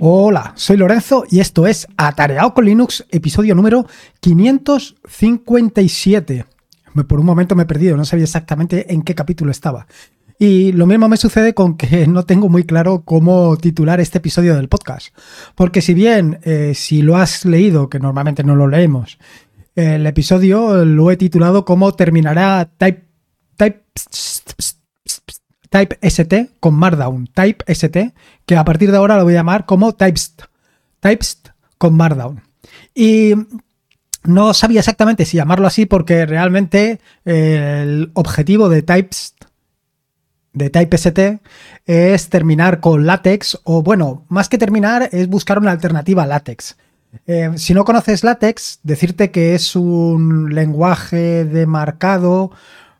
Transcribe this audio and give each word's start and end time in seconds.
Hola, 0.00 0.52
soy 0.56 0.76
Lorenzo 0.76 1.24
y 1.30 1.38
esto 1.40 1.66
es 1.66 1.86
Atareado 1.96 2.52
con 2.52 2.66
Linux, 2.66 3.06
episodio 3.10 3.54
número 3.54 3.86
557. 4.20 6.44
Por 7.08 7.18
un 7.18 7.26
momento 7.26 7.54
me 7.54 7.62
he 7.62 7.66
perdido, 7.66 7.96
no 7.96 8.04
sabía 8.04 8.24
exactamente 8.24 8.92
en 8.92 9.00
qué 9.02 9.14
capítulo 9.14 9.50
estaba. 9.50 9.86
Y 10.38 10.72
lo 10.72 10.86
mismo 10.86 11.08
me 11.08 11.16
sucede 11.16 11.54
con 11.54 11.78
que 11.78 12.06
no 12.08 12.24
tengo 12.24 12.50
muy 12.50 12.64
claro 12.64 13.04
cómo 13.04 13.56
titular 13.56 14.00
este 14.00 14.18
episodio 14.18 14.54
del 14.54 14.68
podcast. 14.68 15.16
Porque 15.54 15.80
si 15.80 15.94
bien, 15.94 16.40
eh, 16.42 16.72
si 16.74 17.00
lo 17.00 17.16
has 17.16 17.46
leído, 17.46 17.88
que 17.88 17.98
normalmente 17.98 18.44
no 18.44 18.54
lo 18.54 18.68
leemos, 18.68 19.16
el 19.74 20.06
episodio 20.06 20.84
lo 20.84 21.10
he 21.10 21.16
titulado 21.16 21.64
como 21.64 21.92
terminará 21.92 22.70
Type, 22.76 23.06
type 23.56 23.80
Type 25.76 25.98
ST 26.00 26.52
con 26.58 26.72
Markdown, 26.72 27.26
Type 27.26 27.62
ST, 27.66 28.14
que 28.46 28.56
a 28.56 28.64
partir 28.64 28.90
de 28.90 28.96
ahora 28.96 29.18
lo 29.18 29.24
voy 29.24 29.34
a 29.34 29.38
llamar 29.38 29.66
como 29.66 29.94
Typest, 29.94 30.44
Typest 31.00 31.48
con 31.76 31.94
Markdown. 31.94 32.40
Y 32.94 33.34
no 34.24 34.54
sabía 34.54 34.80
exactamente 34.80 35.26
si 35.26 35.36
llamarlo 35.36 35.66
así 35.66 35.84
porque 35.84 36.24
realmente 36.24 36.98
eh, 37.26 37.82
el 37.82 38.10
objetivo 38.14 38.70
de 38.70 38.80
Typest 38.80 39.44
de 40.54 40.70
Type 40.70 40.96
ST 40.96 41.40
es 41.84 42.28
terminar 42.30 42.80
con 42.80 43.04
látex 43.04 43.60
o 43.64 43.82
bueno, 43.82 44.24
más 44.30 44.48
que 44.48 44.56
terminar 44.56 45.10
es 45.12 45.28
buscar 45.28 45.58
una 45.58 45.72
alternativa 45.72 46.22
a 46.22 46.26
látex. 46.26 46.78
Eh, 47.26 47.50
si 47.56 47.74
no 47.74 47.84
conoces 47.84 48.24
látex, 48.24 48.80
decirte 48.82 49.30
que 49.30 49.54
es 49.54 49.76
un 49.76 50.54
lenguaje 50.54 51.44
de 51.44 51.66
marcado 51.66 52.50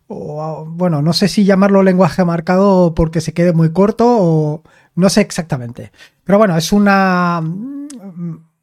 o 0.09 0.65
bueno, 0.69 1.02
no 1.02 1.12
sé 1.12 1.28
si 1.28 1.45
llamarlo 1.45 1.83
lenguaje 1.83 2.24
marcado 2.24 2.95
porque 2.95 3.21
se 3.21 3.32
quede 3.32 3.52
muy 3.52 3.73
corto 3.73 4.07
o 4.07 4.63
no 4.95 5.10
sé 5.10 5.21
exactamente. 5.21 5.93
Pero 6.24 6.38
bueno, 6.38 6.57
es 6.57 6.73
una, 6.73 7.43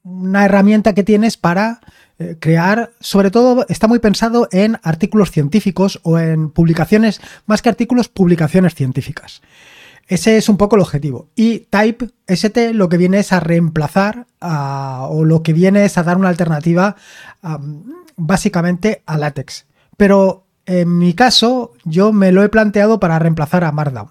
una 0.03 0.45
herramienta 0.45 0.93
que 0.93 1.03
tienes 1.03 1.37
para 1.37 1.81
eh, 2.19 2.37
crear, 2.39 2.91
sobre 2.99 3.31
todo 3.31 3.65
está 3.69 3.87
muy 3.87 3.99
pensado 3.99 4.47
en 4.51 4.79
artículos 4.83 5.31
científicos 5.31 5.99
o 6.03 6.19
en 6.19 6.49
publicaciones, 6.49 7.21
más 7.45 7.61
que 7.61 7.69
artículos, 7.69 8.07
publicaciones 8.07 8.75
científicas. 8.75 9.41
Ese 10.07 10.37
es 10.37 10.49
un 10.49 10.57
poco 10.57 10.75
el 10.75 10.81
objetivo. 10.81 11.29
Y 11.35 11.59
Type 11.69 12.09
ST 12.27 12.73
lo 12.73 12.89
que 12.89 12.97
viene 12.97 13.19
es 13.19 13.31
a 13.31 13.39
reemplazar 13.39 14.27
o 14.41 15.23
lo 15.23 15.43
que 15.43 15.53
viene 15.53 15.85
es 15.85 15.97
a 15.97 16.03
dar 16.03 16.17
una 16.17 16.29
alternativa 16.29 16.97
básicamente 18.17 19.01
a 19.05 19.17
látex. 19.17 19.65
Pero 19.95 20.42
en 20.65 20.97
mi 20.97 21.13
caso, 21.13 21.73
yo 21.83 22.13
me 22.13 22.31
lo 22.31 22.43
he 22.43 22.49
planteado 22.49 22.99
para 22.99 23.19
reemplazar 23.19 23.63
a 23.63 23.71
Markdown. 23.71 24.09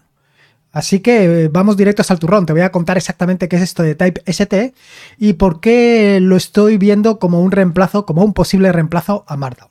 Así 0.72 1.00
que 1.00 1.44
eh, 1.44 1.48
vamos 1.48 1.76
directos 1.76 2.10
al 2.10 2.18
turrón. 2.18 2.46
Te 2.46 2.52
voy 2.52 2.62
a 2.62 2.72
contar 2.72 2.96
exactamente 2.96 3.48
qué 3.48 3.56
es 3.56 3.62
esto 3.62 3.82
de 3.82 3.94
Type 3.94 4.22
ST 4.24 4.74
y 5.18 5.34
por 5.34 5.60
qué 5.60 6.18
lo 6.20 6.36
estoy 6.36 6.78
viendo 6.78 7.18
como 7.18 7.42
un 7.42 7.52
reemplazo, 7.52 8.06
como 8.06 8.24
un 8.24 8.32
posible 8.32 8.72
reemplazo 8.72 9.24
a 9.28 9.36
Markdown. 9.36 9.70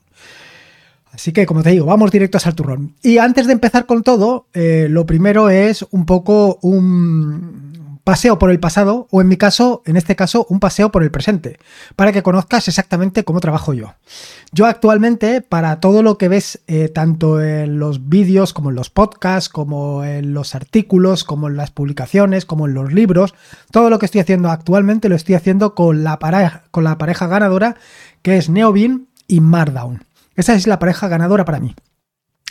Así 1.11 1.33
que, 1.33 1.45
como 1.45 1.61
te 1.61 1.71
digo, 1.71 1.85
vamos 1.85 2.11
directos 2.11 2.47
al 2.47 2.55
turrón. 2.55 2.93
Y 3.01 3.17
antes 3.17 3.47
de 3.47 3.53
empezar 3.53 3.85
con 3.85 4.03
todo, 4.03 4.45
eh, 4.53 4.87
lo 4.89 5.05
primero 5.05 5.49
es 5.49 5.85
un 5.91 6.05
poco 6.05 6.57
un, 6.61 7.80
paseo 8.03 8.39
por 8.39 8.51
el 8.51 8.59
pasado 8.59 9.07
o 9.11 9.21
en 9.21 9.27
mi 9.27 9.37
caso, 9.37 9.83
en 9.85 9.97
este 9.97 10.15
caso, 10.15 10.45
un 10.49 10.59
paseo 10.59 10.91
por 10.91 11.03
el 11.03 11.11
presente, 11.11 11.59
para 11.95 12.11
que 12.11 12.23
conozcas 12.23 12.67
exactamente 12.67 13.23
cómo 13.23 13.39
trabajo 13.39 13.73
yo. 13.73 13.93
Yo 14.51 14.65
actualmente, 14.65 15.41
para 15.41 15.79
todo 15.79 16.03
lo 16.03 16.17
que 16.17 16.27
ves, 16.27 16.61
eh, 16.67 16.89
tanto 16.89 17.41
en 17.41 17.79
los 17.79 18.09
vídeos 18.09 18.53
como 18.53 18.69
en 18.69 18.75
los 18.75 18.89
podcasts, 18.89 19.49
como 19.49 20.03
en 20.03 20.33
los 20.33 20.55
artículos, 20.55 21.23
como 21.23 21.47
en 21.47 21.57
las 21.57 21.71
publicaciones, 21.71 22.45
como 22.45 22.67
en 22.67 22.73
los 22.73 22.91
libros, 22.91 23.33
todo 23.71 23.89
lo 23.89 23.99
que 23.99 24.05
estoy 24.05 24.21
haciendo 24.21 24.49
actualmente 24.49 25.09
lo 25.09 25.15
estoy 25.15 25.35
haciendo 25.35 25.75
con 25.75 26.03
la 26.03 26.19
pareja, 26.19 26.63
con 26.71 26.83
la 26.83 26.97
pareja 26.97 27.27
ganadora 27.27 27.75
que 28.21 28.37
es 28.37 28.49
Neobin 28.49 29.07
y 29.27 29.39
Markdown. 29.39 30.05
Esa 30.35 30.55
es 30.55 30.67
la 30.67 30.79
pareja 30.79 31.07
ganadora 31.07 31.45
para 31.45 31.59
mí, 31.59 31.75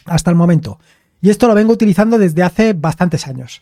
hasta 0.04 0.30
el 0.30 0.36
momento. 0.36 0.78
Y 1.20 1.30
esto 1.30 1.48
lo 1.48 1.54
vengo 1.54 1.72
utilizando 1.72 2.18
desde 2.18 2.42
hace 2.42 2.72
bastantes 2.72 3.26
años. 3.26 3.60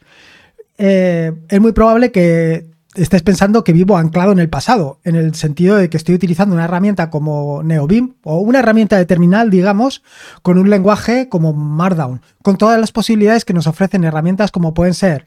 Eh, 0.79 1.33
es 1.49 1.61
muy 1.61 1.73
probable 1.73 2.13
que 2.13 2.71
estés 2.95 3.23
pensando 3.23 3.65
que 3.65 3.73
vivo 3.73 3.97
anclado 3.97 4.33
en 4.33 4.39
el 4.39 4.49
pasado, 4.49 5.01
en 5.05 5.15
el 5.17 5.35
sentido 5.35 5.77
de 5.77 5.91
que 5.91 5.97
estoy 5.97 6.15
utilizando 6.15 6.55
una 6.55 6.65
herramienta 6.65 7.11
como 7.11 7.63
NeoBeam 7.63 8.15
o 8.23 8.39
una 8.39 8.61
herramienta 8.61 8.97
de 8.97 9.05
terminal, 9.05 9.51
digamos, 9.51 10.03
con 10.43 10.59
un 10.59 10.71
lenguaje 10.71 11.29
como 11.29 11.53
Markdown, 11.53 12.23
con 12.43 12.57
todas 12.57 12.81
las 12.81 12.93
posibilidades 12.93 13.45
que 13.45 13.55
nos 13.55 13.67
ofrecen 13.67 14.05
herramientas 14.05 14.51
como 14.51 14.75
pueden 14.75 14.95
ser 14.95 15.27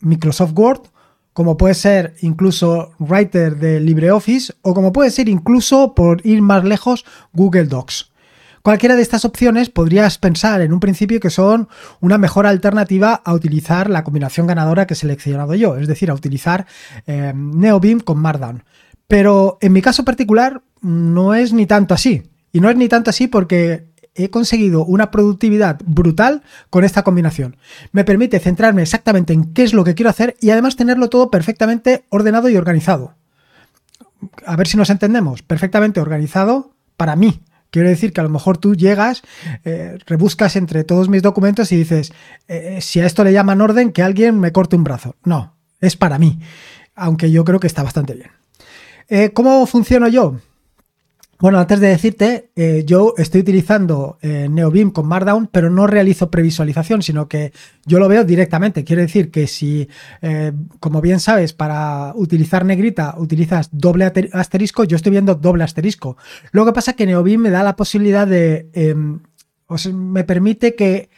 Microsoft 0.00 0.52
Word, 0.54 0.82
como 1.32 1.56
puede 1.56 1.74
ser 1.74 2.14
incluso 2.20 2.90
Writer 2.98 3.56
de 3.56 3.80
LibreOffice 3.80 4.54
o 4.62 4.74
como 4.74 4.92
puede 4.92 5.10
ser 5.10 5.28
incluso, 5.28 5.94
por 5.94 6.24
ir 6.26 6.42
más 6.42 6.64
lejos, 6.64 7.04
Google 7.32 7.64
Docs. 7.66 8.10
Cualquiera 8.68 8.96
de 8.96 9.00
estas 9.00 9.24
opciones 9.24 9.70
podrías 9.70 10.18
pensar 10.18 10.60
en 10.60 10.74
un 10.74 10.78
principio 10.78 11.20
que 11.20 11.30
son 11.30 11.70
una 12.00 12.18
mejor 12.18 12.46
alternativa 12.46 13.14
a 13.14 13.32
utilizar 13.32 13.88
la 13.88 14.04
combinación 14.04 14.46
ganadora 14.46 14.86
que 14.86 14.92
he 14.92 14.94
seleccionado 14.94 15.54
yo, 15.54 15.78
es 15.78 15.88
decir, 15.88 16.10
a 16.10 16.14
utilizar 16.14 16.66
eh, 17.06 17.32
NeoBeam 17.34 18.00
con 18.00 18.18
Markdown. 18.18 18.64
Pero 19.06 19.56
en 19.62 19.72
mi 19.72 19.80
caso 19.80 20.04
particular 20.04 20.60
no 20.82 21.34
es 21.34 21.54
ni 21.54 21.64
tanto 21.64 21.94
así. 21.94 22.30
Y 22.52 22.60
no 22.60 22.68
es 22.68 22.76
ni 22.76 22.90
tanto 22.90 23.08
así 23.08 23.26
porque 23.26 23.86
he 24.14 24.28
conseguido 24.28 24.84
una 24.84 25.10
productividad 25.10 25.80
brutal 25.86 26.42
con 26.68 26.84
esta 26.84 27.04
combinación. 27.04 27.56
Me 27.92 28.04
permite 28.04 28.38
centrarme 28.38 28.82
exactamente 28.82 29.32
en 29.32 29.54
qué 29.54 29.62
es 29.62 29.72
lo 29.72 29.82
que 29.82 29.94
quiero 29.94 30.10
hacer 30.10 30.36
y 30.42 30.50
además 30.50 30.76
tenerlo 30.76 31.08
todo 31.08 31.30
perfectamente 31.30 32.04
ordenado 32.10 32.50
y 32.50 32.58
organizado. 32.58 33.14
A 34.44 34.56
ver 34.56 34.68
si 34.68 34.76
nos 34.76 34.90
entendemos. 34.90 35.40
Perfectamente 35.40 36.00
organizado 36.00 36.74
para 36.98 37.16
mí, 37.16 37.40
Quiero 37.70 37.88
decir 37.88 38.12
que 38.12 38.20
a 38.20 38.24
lo 38.24 38.30
mejor 38.30 38.58
tú 38.58 38.74
llegas, 38.74 39.22
eh, 39.64 39.98
rebuscas 40.06 40.56
entre 40.56 40.84
todos 40.84 41.08
mis 41.08 41.22
documentos 41.22 41.70
y 41.72 41.76
dices, 41.76 42.12
eh, 42.48 42.76
eh, 42.76 42.80
si 42.80 43.00
a 43.00 43.06
esto 43.06 43.24
le 43.24 43.32
llaman 43.32 43.60
orden, 43.60 43.92
que 43.92 44.02
alguien 44.02 44.40
me 44.40 44.52
corte 44.52 44.76
un 44.76 44.84
brazo. 44.84 45.16
No, 45.24 45.56
es 45.80 45.96
para 45.96 46.18
mí, 46.18 46.40
aunque 46.94 47.30
yo 47.30 47.44
creo 47.44 47.60
que 47.60 47.66
está 47.66 47.82
bastante 47.82 48.14
bien. 48.14 48.30
¿Cómo 49.32 49.64
funciono 49.64 50.06
yo? 50.08 50.38
Bueno, 51.40 51.60
antes 51.60 51.78
de 51.78 51.86
decirte, 51.86 52.50
eh, 52.56 52.82
yo 52.84 53.14
estoy 53.16 53.42
utilizando 53.42 54.18
eh, 54.22 54.48
NeoBeam 54.50 54.90
con 54.90 55.06
Markdown, 55.06 55.46
pero 55.46 55.70
no 55.70 55.86
realizo 55.86 56.32
previsualización, 56.32 57.00
sino 57.00 57.28
que 57.28 57.52
yo 57.86 58.00
lo 58.00 58.08
veo 58.08 58.24
directamente. 58.24 58.82
Quiere 58.82 59.02
decir 59.02 59.30
que 59.30 59.46
si, 59.46 59.88
eh, 60.20 60.52
como 60.80 61.00
bien 61.00 61.20
sabes, 61.20 61.52
para 61.52 62.12
utilizar 62.16 62.64
negrita 62.64 63.14
utilizas 63.18 63.68
doble 63.70 64.12
asterisco, 64.32 64.82
yo 64.82 64.96
estoy 64.96 65.12
viendo 65.12 65.36
doble 65.36 65.62
asterisco. 65.62 66.16
Lo 66.50 66.64
que 66.64 66.72
pasa 66.72 66.90
es 66.90 66.96
que 66.96 67.06
NeoBeam 67.06 67.40
me 67.40 67.50
da 67.50 67.62
la 67.62 67.76
posibilidad 67.76 68.26
de... 68.26 68.68
Em, 68.72 69.20
me 69.92 70.24
permite 70.24 70.74
que 70.74 71.08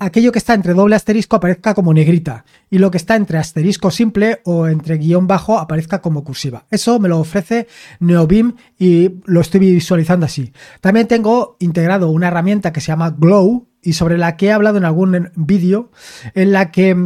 aquello 0.00 0.32
que 0.32 0.38
está 0.38 0.54
entre 0.54 0.74
doble 0.74 0.96
asterisco 0.96 1.36
aparezca 1.36 1.74
como 1.74 1.94
negrita 1.94 2.44
y 2.70 2.78
lo 2.78 2.90
que 2.90 2.96
está 2.96 3.16
entre 3.16 3.38
asterisco 3.38 3.90
simple 3.90 4.40
o 4.44 4.66
entre 4.66 4.96
guion 4.96 5.26
bajo 5.26 5.58
aparezca 5.58 6.00
como 6.00 6.24
cursiva. 6.24 6.64
Eso 6.70 6.98
me 6.98 7.08
lo 7.08 7.20
ofrece 7.20 7.68
NeoBeam 8.00 8.56
y 8.78 9.20
lo 9.26 9.40
estoy 9.40 9.60
visualizando 9.60 10.26
así. 10.26 10.52
También 10.80 11.06
tengo 11.06 11.56
integrado 11.60 12.10
una 12.10 12.28
herramienta 12.28 12.72
que 12.72 12.80
se 12.80 12.88
llama 12.88 13.10
Glow 13.10 13.68
y 13.82 13.92
sobre 13.92 14.18
la 14.18 14.36
que 14.36 14.46
he 14.46 14.52
hablado 14.52 14.78
en 14.78 14.84
algún 14.84 15.30
vídeo 15.36 15.90
en 16.34 16.52
la 16.52 16.70
que 16.70 16.96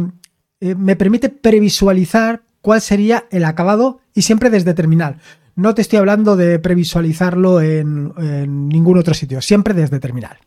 eh, 0.61 0.75
me 0.75 0.95
permite 0.95 1.29
previsualizar 1.29 2.43
cuál 2.61 2.81
sería 2.81 3.25
el 3.29 3.43
acabado 3.43 3.99
y 4.13 4.21
siempre 4.21 4.49
desde 4.49 4.73
terminal. 4.73 5.19
No 5.55 5.75
te 5.75 5.81
estoy 5.81 5.99
hablando 5.99 6.35
de 6.35 6.59
previsualizarlo 6.59 7.61
en, 7.61 8.13
en 8.17 8.69
ningún 8.69 8.97
otro 8.97 9.13
sitio, 9.13 9.41
siempre 9.41 9.73
desde 9.73 9.99
terminal. 9.99 10.37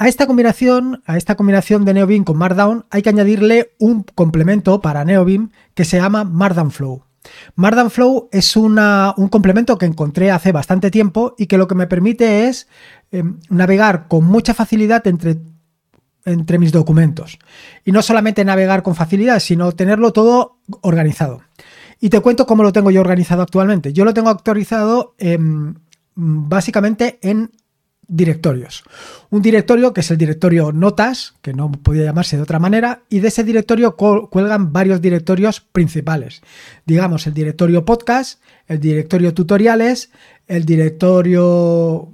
A 0.00 0.06
esta 0.06 0.28
combinación, 0.28 1.02
a 1.06 1.16
esta 1.16 1.34
combinación 1.34 1.84
de 1.84 1.92
NeoBeam 1.92 2.22
con 2.22 2.38
Markdown, 2.38 2.86
hay 2.88 3.02
que 3.02 3.08
añadirle 3.08 3.72
un 3.80 4.04
complemento 4.04 4.80
para 4.80 5.04
NeoBeam 5.04 5.50
que 5.74 5.84
se 5.84 5.96
llama 5.96 6.22
Markdown 6.22 6.70
Flow. 6.70 7.02
Markdown 7.56 7.90
Flow 7.90 8.28
es 8.30 8.54
un 8.56 8.78
complemento 9.28 9.76
que 9.76 9.86
encontré 9.86 10.30
hace 10.30 10.52
bastante 10.52 10.92
tiempo 10.92 11.34
y 11.36 11.46
que 11.48 11.58
lo 11.58 11.66
que 11.66 11.74
me 11.74 11.88
permite 11.88 12.46
es 12.46 12.68
em, 13.10 13.40
navegar 13.50 14.06
con 14.06 14.24
mucha 14.24 14.54
facilidad 14.54 15.04
entre, 15.08 15.38
entre 16.24 16.60
mis 16.60 16.70
documentos. 16.70 17.40
Y 17.84 17.90
no 17.90 18.00
solamente 18.00 18.44
navegar 18.44 18.84
con 18.84 18.94
facilidad, 18.94 19.40
sino 19.40 19.72
tenerlo 19.72 20.12
todo 20.12 20.60
organizado. 20.80 21.42
Y 21.98 22.10
te 22.10 22.20
cuento 22.20 22.46
cómo 22.46 22.62
lo 22.62 22.72
tengo 22.72 22.92
yo 22.92 23.00
organizado 23.00 23.42
actualmente. 23.42 23.92
Yo 23.92 24.04
lo 24.04 24.14
tengo 24.14 24.30
actualizado 24.30 25.16
básicamente 26.14 27.18
en 27.20 27.50
directorios. 28.08 28.82
Un 29.30 29.42
directorio 29.42 29.92
que 29.92 30.00
es 30.00 30.10
el 30.10 30.16
directorio 30.16 30.72
notas, 30.72 31.34
que 31.42 31.52
no 31.52 31.70
podía 31.70 32.04
llamarse 32.04 32.36
de 32.36 32.42
otra 32.42 32.58
manera, 32.58 33.02
y 33.10 33.20
de 33.20 33.28
ese 33.28 33.44
directorio 33.44 33.96
cuelgan 33.96 34.72
varios 34.72 35.00
directorios 35.00 35.60
principales. 35.60 36.40
Digamos, 36.86 37.26
el 37.26 37.34
directorio 37.34 37.84
podcast, 37.84 38.40
el 38.66 38.80
directorio 38.80 39.34
tutoriales, 39.34 40.10
el 40.46 40.64
directorio 40.64 42.10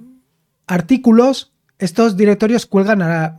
artículos. 0.66 1.52
Estos 1.78 2.16
directorios 2.16 2.66
cuelgan 2.66 3.02
a, 3.02 3.36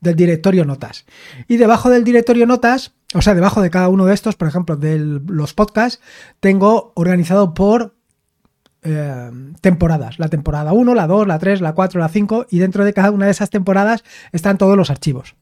del 0.00 0.16
directorio 0.16 0.64
notas. 0.64 1.04
Y 1.48 1.56
debajo 1.56 1.90
del 1.90 2.04
directorio 2.04 2.46
notas, 2.46 2.92
o 3.14 3.22
sea, 3.22 3.34
debajo 3.34 3.60
de 3.62 3.70
cada 3.70 3.88
uno 3.88 4.06
de 4.06 4.14
estos, 4.14 4.36
por 4.36 4.48
ejemplo, 4.48 4.76
de 4.76 4.98
los 4.98 5.54
podcasts, 5.54 6.00
tengo 6.40 6.92
organizado 6.94 7.54
por 7.54 7.93
eh, 8.84 9.30
temporadas. 9.60 10.18
La 10.18 10.28
temporada 10.28 10.72
1, 10.72 10.94
la 10.94 11.06
2, 11.06 11.26
la 11.26 11.38
3, 11.38 11.60
la 11.60 11.72
4, 11.72 12.00
la 12.00 12.08
5 12.08 12.46
y 12.50 12.58
dentro 12.58 12.84
de 12.84 12.92
cada 12.92 13.10
una 13.10 13.26
de 13.26 13.32
esas 13.32 13.50
temporadas 13.50 14.04
están 14.32 14.58
todos 14.58 14.76
los 14.76 14.90
archivos. 14.90 15.34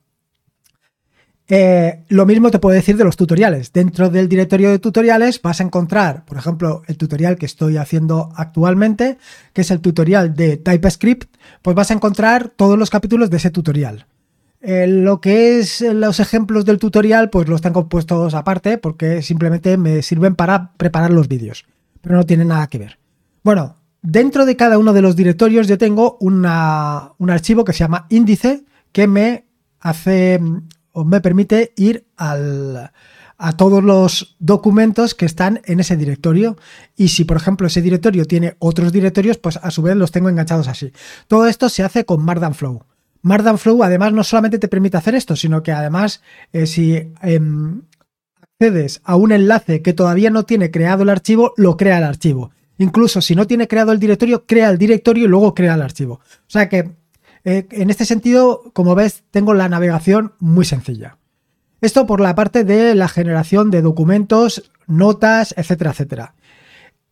Eh, 1.49 2.05
lo 2.09 2.25
mismo 2.25 2.51
te 2.51 2.59
puedo 2.59 2.75
decir 2.75 2.97
de 2.97 3.05
los 3.05 3.17
tutoriales. 3.17 3.73
Dentro 3.73 4.09
del 4.09 4.29
directorio 4.29 4.71
de 4.71 4.79
tutoriales 4.79 5.43
vas 5.43 5.61
a 5.61 5.65
encontrar, 5.65 6.25
por 6.25 6.39
ejemplo, 6.39 6.83
el 6.87 6.97
tutorial 6.97 7.37
que 7.37 7.47
estoy 7.47 7.77
haciendo 7.77 8.31
actualmente, 8.37 9.19
que 9.53 9.63
es 9.63 9.71
el 9.71 9.81
tutorial 9.81 10.35
de 10.35 10.57
TypeScript, 10.57 11.37
pues 11.61 11.77
vas 11.77 11.91
a 11.91 11.95
encontrar 11.95 12.49
todos 12.49 12.79
los 12.79 12.91
capítulos 12.91 13.29
de 13.29 13.37
ese 13.39 13.51
tutorial. 13.51 14.07
Eh, 14.61 14.87
lo 14.87 15.21
que 15.21 15.59
es 15.59 15.81
los 15.81 16.21
ejemplos 16.21 16.65
del 16.65 16.79
tutorial, 16.79 17.29
pues 17.29 17.49
los 17.49 17.61
tengo 17.61 17.89
puestos 17.89 18.33
aparte 18.35 18.79
porque 18.79 19.21
simplemente 19.21 19.77
me 19.77 20.01
sirven 20.03 20.37
para 20.37 20.73
preparar 20.77 21.11
los 21.11 21.27
vídeos, 21.27 21.67
pero 22.01 22.17
no 22.17 22.25
tienen 22.25 22.49
nada 22.49 22.69
que 22.69 22.79
ver. 22.79 23.02
Bueno, 23.43 23.77
dentro 24.03 24.47
de 24.47 24.57
cada 24.57 24.79
uno 24.79 24.93
de 24.93 25.03
los 25.03 25.17
directorios 25.17 25.67
yo 25.67 25.79
tengo 25.79 26.17
un 26.21 26.47
archivo 26.47 27.65
que 27.65 27.73
se 27.73 27.81
llama 27.81 28.07
índice 28.09 28.65
que 28.93 29.07
me 29.07 29.47
hace 29.81 30.41
o 30.93 31.05
me 31.05 31.21
permite 31.21 31.73
ir 31.77 32.07
al, 32.17 32.93
a 33.39 33.57
todos 33.57 33.83
los 33.83 34.37
documentos 34.39 35.17
que 35.17 35.27
están 35.27 35.61
en 35.65 35.81
ese 35.81 35.97
directorio. 35.97 36.57
Y 36.97 37.09
si, 37.09 37.25
por 37.25 37.37
ejemplo, 37.37 37.67
ese 37.67 37.83
directorio 37.83 38.25
tiene 38.25 38.55
otros 38.61 38.93
directorios, 38.93 39.39
pues 39.39 39.57
a 39.57 39.71
su 39.73 39.83
vez 39.83 39.97
los 39.97 40.13
tengo 40.13 40.29
enganchados 40.29 40.69
así. 40.69 40.93
Todo 41.27 41.49
esto 41.49 41.69
se 41.69 41.83
hace 41.83 42.05
con 42.05 42.25
Markdown 42.25 42.55
Flow. 42.55 42.85
Flow 43.57 43.83
además 43.83 44.13
no 44.13 44.23
solamente 44.23 44.59
te 44.61 44.69
permite 44.69 44.97
hacer 44.97 45.17
esto, 45.17 45.35
sino 45.35 45.63
que 45.63 45.73
además 45.73 46.23
eh, 46.53 46.67
si 46.67 47.13
em, 47.23 47.83
accedes 48.41 49.01
a 49.03 49.17
un 49.17 49.33
enlace 49.33 49.83
que 49.83 49.93
todavía 49.93 50.31
no 50.31 50.45
tiene 50.45 50.71
creado 50.71 51.03
el 51.03 51.09
archivo, 51.09 51.53
lo 51.57 51.77
crea 51.77 51.99
el 51.99 52.05
archivo. 52.05 52.53
Incluso 52.79 53.21
si 53.21 53.35
no 53.35 53.47
tiene 53.47 53.69
creado 53.69 53.93
el 53.93 54.01
directorio, 54.01 54.47
crea 54.47 54.71
el 54.71 54.79
directorio 54.79 55.25
y 55.25 55.29
luego 55.29 55.55
crea 55.55 55.75
el 55.75 55.83
archivo. 55.83 56.15
O 56.15 56.49
sea 56.51 56.69
que 56.69 56.93
eh, 57.45 57.67
en 57.71 57.91
este 57.91 58.05
sentido, 58.05 58.63
como 58.73 58.95
ves, 58.95 59.25
tengo 59.31 59.55
la 59.55 59.69
navegación 59.69 60.33
muy 60.39 60.65
sencilla. 60.65 61.19
Esto 61.81 62.07
por 62.07 62.21
la 62.21 62.35
parte 62.35 62.65
de 62.65 62.95
la 62.95 63.09
generación 63.09 63.71
de 63.71 63.83
documentos, 63.83 64.71
notas, 64.87 65.55
etcétera, 65.57 65.91
etcétera. 65.91 66.35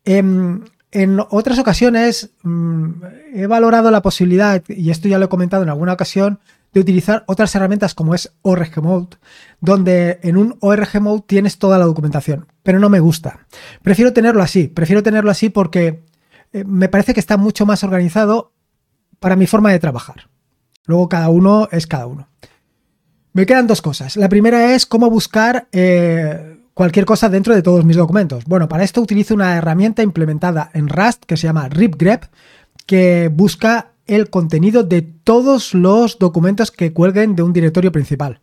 Em, 0.05 0.61
en, 0.91 1.19
otras 1.29 1.59
ocasiones 1.59 2.31
mm, 2.43 2.89
he 3.33 3.47
valorado 3.47 3.91
la 3.91 4.01
posibilidad, 4.01 4.63
y 4.67 4.89
esto 4.89 5.07
ya 5.07 5.19
lo 5.19 5.25
he 5.25 5.29
comentado 5.29 5.63
en 5.63 5.69
alguna 5.69 5.93
ocasión, 5.93 6.39
de 6.73 6.79
utilizar 6.79 7.23
otras 7.27 7.53
herramientas 7.55 7.93
como 7.93 8.15
es 8.15 8.33
ORG 8.41 8.81
Mode, 8.81 9.17
donde 9.59 10.19
en 10.23 10.37
un 10.37 10.57
ORG 10.61 11.01
Mode 11.01 11.23
tienes 11.27 11.57
toda 11.57 11.77
la 11.77 11.85
documentación, 11.85 12.47
pero 12.63 12.79
no 12.79 12.89
me 12.89 12.99
gusta. 12.99 13.47
Prefiero 13.81 14.13
tenerlo 14.13 14.41
así, 14.41 14.67
prefiero 14.67 15.03
tenerlo 15.03 15.31
así 15.31 15.49
porque 15.49 16.03
eh, 16.53 16.63
me 16.65 16.89
parece 16.89 17.13
que 17.13 17.19
está 17.19 17.37
mucho 17.37 17.65
más 17.65 17.83
organizado 17.83 18.53
para 19.19 19.35
mi 19.35 19.47
forma 19.47 19.71
de 19.71 19.79
trabajar. 19.79 20.29
Luego 20.85 21.09
cada 21.09 21.29
uno 21.29 21.67
es 21.71 21.87
cada 21.87 22.07
uno. 22.07 22.27
Me 23.33 23.45
quedan 23.45 23.67
dos 23.67 23.81
cosas. 23.81 24.17
La 24.17 24.29
primera 24.29 24.73
es 24.73 24.85
cómo 24.85 25.09
buscar 25.09 25.67
eh, 25.71 26.57
cualquier 26.73 27.05
cosa 27.05 27.29
dentro 27.29 27.55
de 27.55 27.61
todos 27.61 27.85
mis 27.85 27.95
documentos. 27.95 28.45
Bueno, 28.45 28.67
para 28.67 28.83
esto 28.83 29.01
utilizo 29.01 29.33
una 29.33 29.55
herramienta 29.55 30.03
implementada 30.03 30.69
en 30.73 30.89
Rust 30.89 31.23
que 31.25 31.37
se 31.37 31.47
llama 31.47 31.69
RipGrep, 31.69 32.25
que 32.85 33.29
busca 33.31 33.91
el 34.11 34.29
contenido 34.29 34.83
de 34.83 35.01
todos 35.01 35.73
los 35.73 36.19
documentos 36.19 36.69
que 36.69 36.91
cuelguen 36.91 37.35
de 37.35 37.43
un 37.43 37.53
directorio 37.53 37.93
principal. 37.93 38.41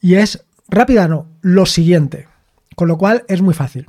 Y 0.00 0.14
es 0.14 0.46
rápida, 0.68 1.06
no, 1.06 1.26
lo 1.42 1.66
siguiente. 1.66 2.28
Con 2.74 2.88
lo 2.88 2.96
cual 2.96 3.24
es 3.28 3.42
muy 3.42 3.52
fácil. 3.52 3.86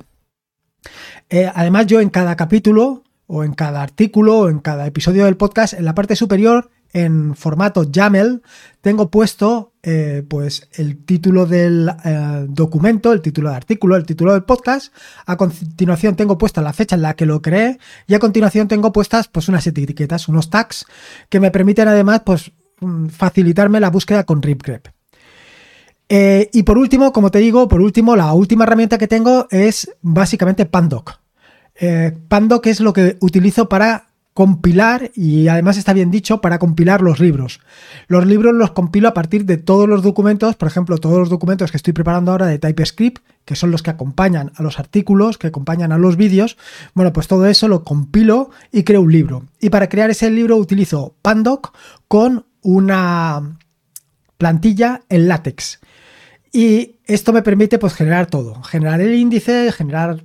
Eh, 1.30 1.50
además, 1.54 1.86
yo 1.86 2.00
en 2.00 2.10
cada 2.10 2.36
capítulo 2.36 3.04
o 3.26 3.42
en 3.42 3.54
cada 3.54 3.82
artículo 3.82 4.38
o 4.38 4.48
en 4.50 4.58
cada 4.58 4.86
episodio 4.86 5.24
del 5.24 5.38
podcast, 5.38 5.74
en 5.74 5.86
la 5.86 5.94
parte 5.94 6.14
superior, 6.14 6.70
en 6.92 7.34
formato 7.34 7.84
YAML, 7.84 8.42
tengo 8.80 9.10
puesto 9.10 9.72
eh, 9.82 10.24
pues 10.28 10.68
el 10.72 11.04
título 11.04 11.46
del 11.46 11.90
eh, 12.04 12.46
documento, 12.48 13.12
el 13.12 13.20
título 13.20 13.48
del 13.48 13.56
artículo, 13.56 13.96
el 13.96 14.06
título 14.06 14.32
del 14.32 14.44
podcast. 14.44 14.92
A 15.26 15.36
continuación 15.36 16.16
tengo 16.16 16.38
puesta 16.38 16.62
la 16.62 16.72
fecha 16.72 16.96
en 16.96 17.02
la 17.02 17.14
que 17.14 17.26
lo 17.26 17.42
creé 17.42 17.78
y 18.06 18.14
a 18.14 18.18
continuación 18.18 18.68
tengo 18.68 18.92
puestas 18.92 19.28
pues 19.28 19.48
unas 19.48 19.66
etiquetas, 19.66 20.28
unos 20.28 20.50
tags 20.50 20.86
que 21.28 21.40
me 21.40 21.50
permiten 21.50 21.88
además 21.88 22.22
pues 22.24 22.52
mm, 22.80 23.08
facilitarme 23.08 23.80
la 23.80 23.90
búsqueda 23.90 24.24
con 24.24 24.42
RipGrep. 24.42 24.88
Eh, 26.10 26.48
y 26.54 26.62
por 26.62 26.78
último, 26.78 27.12
como 27.12 27.30
te 27.30 27.38
digo, 27.38 27.68
por 27.68 27.82
último, 27.82 28.16
la 28.16 28.32
última 28.32 28.64
herramienta 28.64 28.96
que 28.96 29.08
tengo 29.08 29.46
es 29.50 29.94
básicamente 30.00 30.66
Pandoc. 30.66 31.20
Pandoc 32.26 32.66
es 32.66 32.80
lo 32.80 32.92
que 32.92 33.18
utilizo 33.20 33.68
para 33.68 34.07
compilar, 34.38 35.10
y 35.16 35.48
además 35.48 35.78
está 35.78 35.92
bien 35.92 36.12
dicho, 36.12 36.40
para 36.40 36.60
compilar 36.60 37.02
los 37.02 37.18
libros. 37.18 37.58
Los 38.06 38.24
libros 38.24 38.54
los 38.54 38.70
compilo 38.70 39.08
a 39.08 39.12
partir 39.12 39.44
de 39.46 39.56
todos 39.56 39.88
los 39.88 40.04
documentos, 40.04 40.54
por 40.54 40.68
ejemplo, 40.68 40.98
todos 40.98 41.18
los 41.18 41.28
documentos 41.28 41.72
que 41.72 41.76
estoy 41.76 41.92
preparando 41.92 42.30
ahora 42.30 42.46
de 42.46 42.60
TypeScript, 42.60 43.20
que 43.44 43.56
son 43.56 43.72
los 43.72 43.82
que 43.82 43.90
acompañan 43.90 44.52
a 44.54 44.62
los 44.62 44.78
artículos, 44.78 45.38
que 45.38 45.48
acompañan 45.48 45.90
a 45.90 45.98
los 45.98 46.16
vídeos. 46.16 46.56
Bueno, 46.94 47.12
pues 47.12 47.26
todo 47.26 47.46
eso 47.46 47.66
lo 47.66 47.82
compilo 47.82 48.50
y 48.70 48.84
creo 48.84 49.00
un 49.00 49.10
libro. 49.10 49.42
Y 49.60 49.70
para 49.70 49.88
crear 49.88 50.08
ese 50.08 50.30
libro 50.30 50.56
utilizo 50.56 51.16
Pandoc 51.20 51.76
con 52.06 52.46
una 52.62 53.58
plantilla 54.36 55.02
en 55.08 55.26
látex. 55.26 55.80
Y 56.52 57.00
esto 57.06 57.32
me 57.32 57.42
permite 57.42 57.80
pues 57.80 57.92
generar 57.94 58.26
todo, 58.26 58.62
generar 58.62 59.00
el 59.00 59.16
índice, 59.16 59.72
generar 59.72 60.24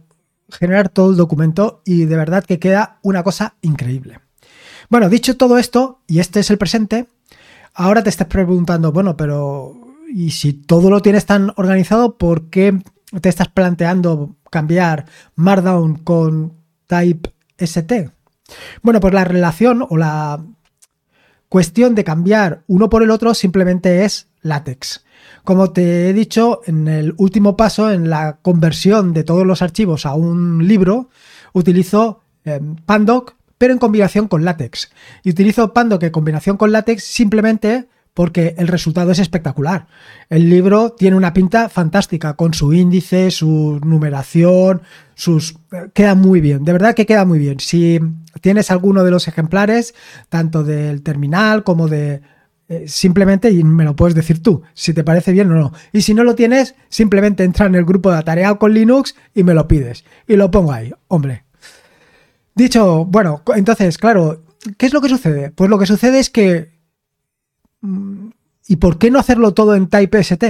generar 0.51 0.89
todo 0.89 1.11
el 1.11 1.17
documento 1.17 1.81
y 1.85 2.05
de 2.05 2.15
verdad 2.15 2.43
que 2.43 2.59
queda 2.59 2.99
una 3.01 3.23
cosa 3.23 3.55
increíble. 3.61 4.19
Bueno, 4.89 5.09
dicho 5.09 5.37
todo 5.37 5.57
esto, 5.57 6.01
y 6.07 6.19
este 6.19 6.39
es 6.39 6.49
el 6.51 6.57
presente, 6.57 7.07
ahora 7.73 8.03
te 8.03 8.09
estás 8.09 8.27
preguntando, 8.27 8.91
bueno, 8.91 9.17
pero 9.17 9.75
¿y 10.07 10.31
si 10.31 10.53
todo 10.53 10.89
lo 10.89 11.01
tienes 11.01 11.25
tan 11.25 11.51
organizado, 11.55 12.17
por 12.17 12.49
qué 12.49 12.79
te 13.21 13.29
estás 13.29 13.47
planteando 13.47 14.35
cambiar 14.49 15.05
Markdown 15.35 15.95
con 15.97 16.53
Type 16.87 17.33
ST? 17.57 18.11
Bueno, 18.81 18.99
pues 18.99 19.13
la 19.13 19.23
relación 19.23 19.85
o 19.89 19.97
la 19.97 20.43
cuestión 21.49 21.95
de 21.95 22.03
cambiar 22.03 22.63
uno 22.67 22.89
por 22.89 23.03
el 23.03 23.11
otro 23.11 23.33
simplemente 23.33 24.05
es 24.05 24.27
látex. 24.41 25.05
Como 25.43 25.71
te 25.71 26.09
he 26.09 26.13
dicho, 26.13 26.61
en 26.65 26.87
el 26.87 27.13
último 27.17 27.57
paso, 27.57 27.91
en 27.91 28.09
la 28.09 28.37
conversión 28.41 29.13
de 29.13 29.23
todos 29.23 29.45
los 29.45 29.61
archivos 29.61 30.05
a 30.05 30.13
un 30.13 30.67
libro, 30.67 31.09
utilizo 31.51 32.21
eh, 32.45 32.61
Pandoc, 32.85 33.35
pero 33.57 33.73
en 33.73 33.79
combinación 33.79 34.27
con 34.27 34.45
látex. 34.45 34.91
Y 35.23 35.31
utilizo 35.31 35.73
Pandoc 35.73 36.03
en 36.03 36.11
combinación 36.11 36.57
con 36.57 36.71
látex 36.71 37.03
simplemente 37.03 37.87
porque 38.13 38.55
el 38.57 38.67
resultado 38.67 39.11
es 39.11 39.19
espectacular. 39.19 39.87
El 40.29 40.49
libro 40.49 40.91
tiene 40.91 41.17
una 41.17 41.33
pinta 41.33 41.67
fantástica, 41.67 42.35
con 42.35 42.53
su 42.53 42.73
índice, 42.73 43.31
su 43.31 43.79
numeración, 43.83 44.81
sus... 45.15 45.55
Eh, 45.71 45.89
queda 45.93 46.15
muy 46.15 46.39
bien, 46.39 46.63
de 46.63 46.73
verdad 46.73 46.93
que 46.95 47.05
queda 47.05 47.25
muy 47.25 47.39
bien. 47.39 47.59
Si 47.59 47.99
tienes 48.41 48.71
alguno 48.71 49.03
de 49.03 49.11
los 49.11 49.27
ejemplares, 49.27 49.95
tanto 50.29 50.63
del 50.63 51.01
terminal 51.01 51.63
como 51.63 51.87
de 51.87 52.21
eh, 52.69 52.87
simplemente, 52.87 53.51
y 53.51 53.63
me 53.63 53.83
lo 53.83 53.95
puedes 53.95 54.15
decir 54.15 54.41
tú, 54.41 54.63
si 54.73 54.93
te 54.93 55.03
parece 55.03 55.31
bien 55.31 55.51
o 55.51 55.55
no. 55.55 55.73
Y 55.91 56.01
si 56.01 56.13
no 56.13 56.23
lo 56.23 56.35
tienes, 56.35 56.75
simplemente 56.89 57.43
entra 57.43 57.65
en 57.65 57.75
el 57.75 57.85
grupo 57.85 58.11
de 58.11 58.17
Atareado 58.17 58.57
con 58.57 58.73
Linux 58.73 59.15
y 59.35 59.43
me 59.43 59.53
lo 59.53 59.67
pides. 59.67 60.05
Y 60.27 60.35
lo 60.35 60.49
pongo 60.49 60.71
ahí, 60.71 60.93
hombre. 61.07 61.43
Dicho, 62.55 63.05
bueno, 63.05 63.41
entonces, 63.55 63.97
claro, 63.97 64.43
¿qué 64.77 64.85
es 64.85 64.93
lo 64.93 65.01
que 65.01 65.09
sucede? 65.09 65.51
Pues 65.51 65.69
lo 65.69 65.77
que 65.77 65.85
sucede 65.85 66.19
es 66.19 66.29
que... 66.29 66.71
Mm, 67.81 68.29
¿Y 68.65 68.77
por 68.77 68.97
qué 68.97 69.11
no 69.11 69.19
hacerlo 69.19 69.53
todo 69.53 69.75
en 69.75 69.87
TypeST? 69.87 70.43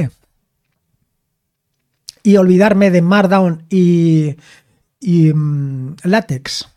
Y 2.22 2.38
olvidarme 2.38 2.92
de 2.92 3.02
Markdown 3.02 3.64
y, 3.70 4.36
y 5.00 5.34
mm, 5.34 5.96
LaTeX. 6.04 6.70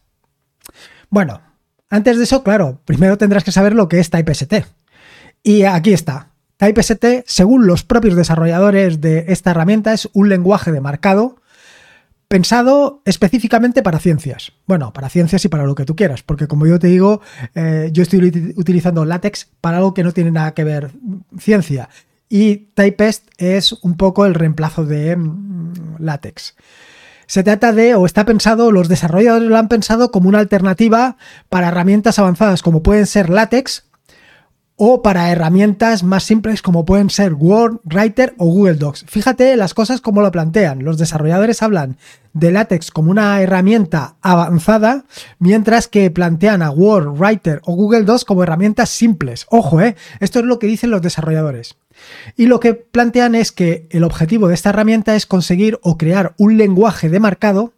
Bueno, 1.10 1.42
antes 1.90 2.16
de 2.16 2.24
eso, 2.24 2.42
claro, 2.42 2.80
primero 2.86 3.18
tendrás 3.18 3.44
que 3.44 3.52
saber 3.52 3.74
lo 3.74 3.88
que 3.88 4.00
es 4.00 4.08
TypeST. 4.08 4.54
Y 5.46 5.62
aquí 5.62 5.92
está. 5.92 6.30
TypeST, 6.56 7.22
según 7.24 7.68
los 7.68 7.84
propios 7.84 8.16
desarrolladores 8.16 9.00
de 9.00 9.26
esta 9.28 9.52
herramienta, 9.52 9.92
es 9.92 10.08
un 10.12 10.28
lenguaje 10.28 10.72
de 10.72 10.80
marcado 10.80 11.36
pensado 12.26 13.00
específicamente 13.04 13.84
para 13.84 14.00
ciencias. 14.00 14.54
Bueno, 14.66 14.92
para 14.92 15.08
ciencias 15.08 15.44
y 15.44 15.48
para 15.48 15.64
lo 15.64 15.76
que 15.76 15.84
tú 15.84 15.94
quieras, 15.94 16.24
porque 16.24 16.48
como 16.48 16.66
yo 16.66 16.80
te 16.80 16.88
digo, 16.88 17.20
eh, 17.54 17.90
yo 17.92 18.02
estoy 18.02 18.54
utilizando 18.56 19.04
LaTeX 19.04 19.46
para 19.60 19.76
algo 19.76 19.94
que 19.94 20.02
no 20.02 20.10
tiene 20.10 20.32
nada 20.32 20.52
que 20.52 20.64
ver 20.64 20.90
ciencia. 21.38 21.90
Y 22.28 22.72
Typest 22.74 23.28
es 23.38 23.72
un 23.72 23.96
poco 23.96 24.26
el 24.26 24.34
reemplazo 24.34 24.84
de 24.84 25.14
mm, 25.14 25.98
LaTeX. 26.00 26.56
Se 27.28 27.44
trata 27.44 27.72
de, 27.72 27.94
o 27.94 28.04
está 28.04 28.24
pensado, 28.24 28.72
los 28.72 28.88
desarrolladores 28.88 29.48
lo 29.48 29.56
han 29.56 29.68
pensado 29.68 30.10
como 30.10 30.28
una 30.28 30.40
alternativa 30.40 31.16
para 31.48 31.68
herramientas 31.68 32.18
avanzadas 32.18 32.62
como 32.62 32.82
pueden 32.82 33.06
ser 33.06 33.30
LaTeX 33.30 33.84
o 34.76 35.00
para 35.00 35.30
herramientas 35.30 36.02
más 36.02 36.24
simples 36.24 36.60
como 36.60 36.84
pueden 36.84 37.08
ser 37.08 37.32
Word, 37.32 37.80
Writer 37.84 38.34
o 38.36 38.44
Google 38.44 38.74
Docs. 38.74 39.06
Fíjate 39.08 39.56
las 39.56 39.72
cosas 39.72 40.02
como 40.02 40.20
lo 40.20 40.30
plantean. 40.30 40.84
Los 40.84 40.98
desarrolladores 40.98 41.62
hablan 41.62 41.96
de 42.34 42.50
LaTeX 42.50 42.90
como 42.90 43.10
una 43.10 43.40
herramienta 43.40 44.16
avanzada, 44.20 45.06
mientras 45.38 45.88
que 45.88 46.10
plantean 46.10 46.60
a 46.60 46.70
Word, 46.70 47.18
Writer 47.18 47.62
o 47.64 47.74
Google 47.74 48.02
Docs 48.02 48.26
como 48.26 48.42
herramientas 48.42 48.90
simples. 48.90 49.46
Ojo, 49.48 49.80
¿eh? 49.80 49.96
Esto 50.20 50.40
es 50.40 50.44
lo 50.44 50.58
que 50.58 50.66
dicen 50.66 50.90
los 50.90 51.00
desarrolladores. 51.00 51.76
Y 52.36 52.44
lo 52.44 52.60
que 52.60 52.74
plantean 52.74 53.34
es 53.34 53.52
que 53.52 53.88
el 53.90 54.04
objetivo 54.04 54.48
de 54.48 54.54
esta 54.54 54.68
herramienta 54.68 55.16
es 55.16 55.24
conseguir 55.24 55.78
o 55.82 55.96
crear 55.96 56.34
un 56.36 56.58
lenguaje 56.58 57.08
de 57.08 57.20
marcado 57.20 57.72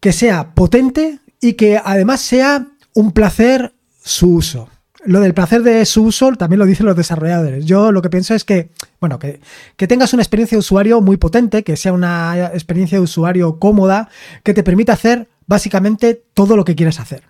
que 0.00 0.14
sea 0.14 0.54
potente 0.54 1.18
y 1.42 1.52
que 1.52 1.78
además 1.84 2.22
sea 2.22 2.68
un 2.94 3.12
placer 3.12 3.74
su 4.02 4.36
uso 4.36 4.70
lo 5.04 5.20
del 5.20 5.34
placer 5.34 5.62
de 5.62 5.84
su 5.84 6.04
uso 6.04 6.32
también 6.32 6.58
lo 6.58 6.66
dicen 6.66 6.86
los 6.86 6.96
desarrolladores. 6.96 7.64
Yo 7.64 7.92
lo 7.92 8.02
que 8.02 8.10
pienso 8.10 8.34
es 8.34 8.44
que, 8.44 8.70
bueno, 9.00 9.18
que, 9.18 9.40
tengas 9.86 10.12
una 10.12 10.22
experiencia 10.22 10.56
de 10.56 10.60
usuario 10.60 11.00
muy 11.00 11.16
potente, 11.16 11.64
que 11.64 11.76
sea 11.76 11.92
una 11.92 12.50
experiencia 12.52 12.98
de 12.98 13.04
usuario 13.04 13.58
cómoda, 13.58 14.08
que 14.42 14.54
te 14.54 14.62
permita 14.62 14.92
hacer 14.92 15.28
básicamente 15.46 16.22
todo 16.34 16.56
lo 16.56 16.64
que 16.64 16.74
quieres 16.74 17.00
hacer. 17.00 17.22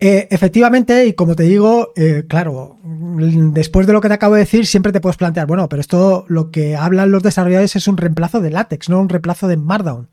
Eh, 0.00 0.28
efectivamente, 0.30 1.06
y 1.06 1.14
como 1.14 1.34
te 1.34 1.44
digo, 1.44 1.92
eh, 1.96 2.24
claro, 2.28 2.78
después 2.84 3.86
de 3.86 3.92
lo 3.92 4.00
que 4.00 4.08
te 4.08 4.14
acabo 4.14 4.34
de 4.34 4.40
decir, 4.40 4.66
siempre 4.66 4.92
te 4.92 5.00
puedes 5.00 5.16
plantear, 5.16 5.46
bueno, 5.46 5.68
pero 5.68 5.80
esto 5.80 6.26
lo 6.28 6.50
que 6.50 6.76
hablan 6.76 7.10
los 7.10 7.22
desarrolladores 7.22 7.76
es 7.76 7.88
un 7.88 7.96
reemplazo 7.96 8.40
de 8.40 8.50
látex, 8.50 8.88
no 8.90 9.00
un 9.00 9.08
reemplazo 9.08 9.48
de 9.48 9.56
Markdown. 9.56 10.08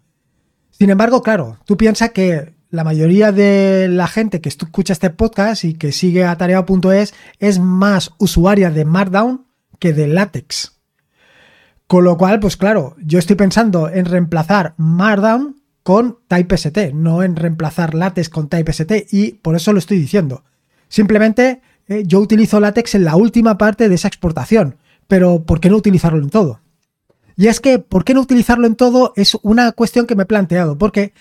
Sin 0.70 0.90
embargo, 0.90 1.22
claro, 1.22 1.58
tú 1.66 1.78
piensas 1.78 2.12
que 2.12 2.54
la 2.72 2.86
mayoría 2.86 3.34
de 3.34 3.90
la 3.90 4.08
gente 4.08 4.40
que 4.40 4.50
escucha 4.50 4.94
este 4.94 5.10
podcast 5.10 5.66
y 5.66 5.74
que 5.74 5.92
sigue 5.92 6.24
atareado.es 6.24 7.14
es 7.40 7.60
más 7.60 8.12
usuaria 8.18 8.72
de 8.72 8.86
Markdown 8.86 9.46
que 9.78 9.94
de 9.94 10.08
Latex. 10.08 10.80
Con 11.86 12.06
lo 12.06 12.18
cual, 12.18 12.40
pues 12.40 12.56
claro, 12.56 12.96
yo 13.04 13.20
estoy 13.20 13.36
pensando 13.36 13.90
en 13.90 14.06
reemplazar 14.06 14.74
Markdown 14.78 15.62
con 15.84 16.20
TypeST, 16.30 16.94
no 16.94 17.24
en 17.24 17.36
reemplazar 17.36 17.94
Latex 17.94 18.30
con 18.30 18.48
TypeST 18.48 19.12
y 19.12 19.34
por 19.34 19.58
eso 19.58 19.74
lo 19.74 19.80
estoy 19.80 20.00
diciendo. 20.00 20.46
Simplemente 20.88 21.62
eh, 21.88 22.04
yo 22.06 22.20
utilizo 22.20 22.62
Latex 22.62 22.96
en 22.96 23.04
la 23.04 23.18
última 23.18 23.58
parte 23.58 23.90
de 23.90 23.96
esa 23.96 24.08
exportación, 24.08 24.78
pero 25.10 25.44
¿por 25.44 25.60
qué 25.60 25.70
no 25.70 25.76
utilizarlo 25.76 26.20
en 26.20 26.30
todo? 26.30 26.62
Y 27.36 27.48
es 27.48 27.60
que, 27.60 27.80
¿por 27.80 28.06
qué 28.06 28.14
no 28.14 28.22
utilizarlo 28.22 28.68
en 28.68 28.76
todo? 28.76 29.12
Es 29.18 29.36
una 29.42 29.74
cuestión 29.74 30.06
que 30.06 30.16
me 30.16 30.24
he 30.24 30.28
planteado, 30.28 30.78
porque 30.78 31.14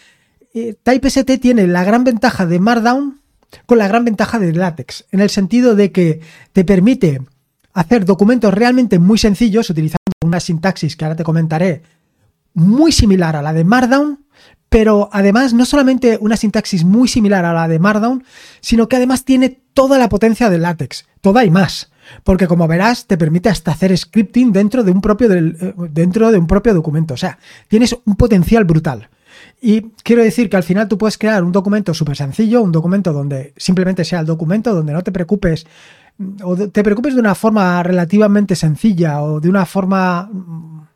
eh, 0.55 0.75
TypeST 0.83 1.41
tiene 1.41 1.67
la 1.67 1.85
gran 1.85 2.05
ventaja 2.05 2.47
de 2.47 2.59
Markdown 2.59 3.21
con 3.67 3.79
la 3.79 3.89
gran 3.89 4.05
ventaja 4.05 4.39
de 4.39 4.53
LaTeX, 4.53 5.07
en 5.11 5.21
el 5.21 5.31
sentido 5.31 5.75
de 5.75 5.93
que 5.93 6.21
te 6.53 6.65
permite 6.65 7.21
hacer 7.73 8.05
documentos 8.05 8.53
realmente 8.53 8.99
muy 8.99 9.19
sencillos 9.19 9.71
utilizando 9.71 9.99
una 10.25 10.41
sintaxis 10.41 10.97
que 10.97 11.05
ahora 11.05 11.17
te 11.17 11.25
comentaré 11.25 11.83
muy 12.55 12.93
similar 12.93 13.37
a 13.37 13.43
la 13.43 13.53
de 13.53 13.65
Markdown, 13.65 14.25
pero 14.69 15.09
además 15.13 15.53
no 15.53 15.65
solamente 15.65 16.19
una 16.21 16.37
sintaxis 16.37 16.85
muy 16.85 17.09
similar 17.09 17.45
a 17.45 17.53
la 17.53 17.69
de 17.69 17.79
Markdown, 17.79 18.25
sino 18.61 18.89
que 18.89 18.97
además 18.97 19.25
tiene 19.25 19.61
toda 19.75 19.99
la 19.99 20.09
potencia 20.09 20.51
de 20.51 20.59
LaTeX, 20.59 21.07
toda 21.21 21.45
y 21.45 21.51
más. 21.51 21.91
Porque 22.25 22.49
como 22.49 22.67
verás, 22.67 23.07
te 23.07 23.17
permite 23.17 23.49
hasta 23.49 23.71
hacer 23.71 23.97
scripting 23.97 24.53
dentro 24.53 24.83
de 24.83 24.91
un 24.91 25.01
propio, 25.01 25.33
eh, 25.33 25.75
dentro 25.91 26.31
de 26.33 26.39
un 26.39 26.47
propio 26.47 26.75
documento. 26.75 27.15
O 27.15 27.17
sea, 27.17 27.39
tienes 27.69 27.97
un 28.05 28.17
potencial 28.17 28.65
brutal. 28.65 29.09
Y 29.61 29.91
quiero 30.03 30.23
decir 30.23 30.49
que 30.49 30.57
al 30.57 30.63
final 30.63 30.89
tú 30.89 30.97
puedes 30.97 31.19
crear 31.19 31.45
un 31.45 31.53
documento 31.53 31.93
súper 31.93 32.17
sencillo, 32.17 32.63
un 32.63 32.73
documento 32.73 33.13
donde 33.13 33.53
simplemente 33.57 34.05
sea 34.05 34.21
el 34.21 34.27
documento, 34.27 34.75
donde 34.75 34.93
no 34.93 35.03
te 35.03 35.13
preocupes 35.13 35.67
o 36.43 36.57
te 36.57 36.83
preocupes 36.83 37.15
de 37.15 37.21
una 37.21 37.35
forma 37.35 37.83
relativamente 37.83 38.55
sencilla 38.55 39.23
o 39.23 39.41
de 39.41 39.49
una 39.49 39.65
forma 39.65 40.29
mm, 40.31 40.87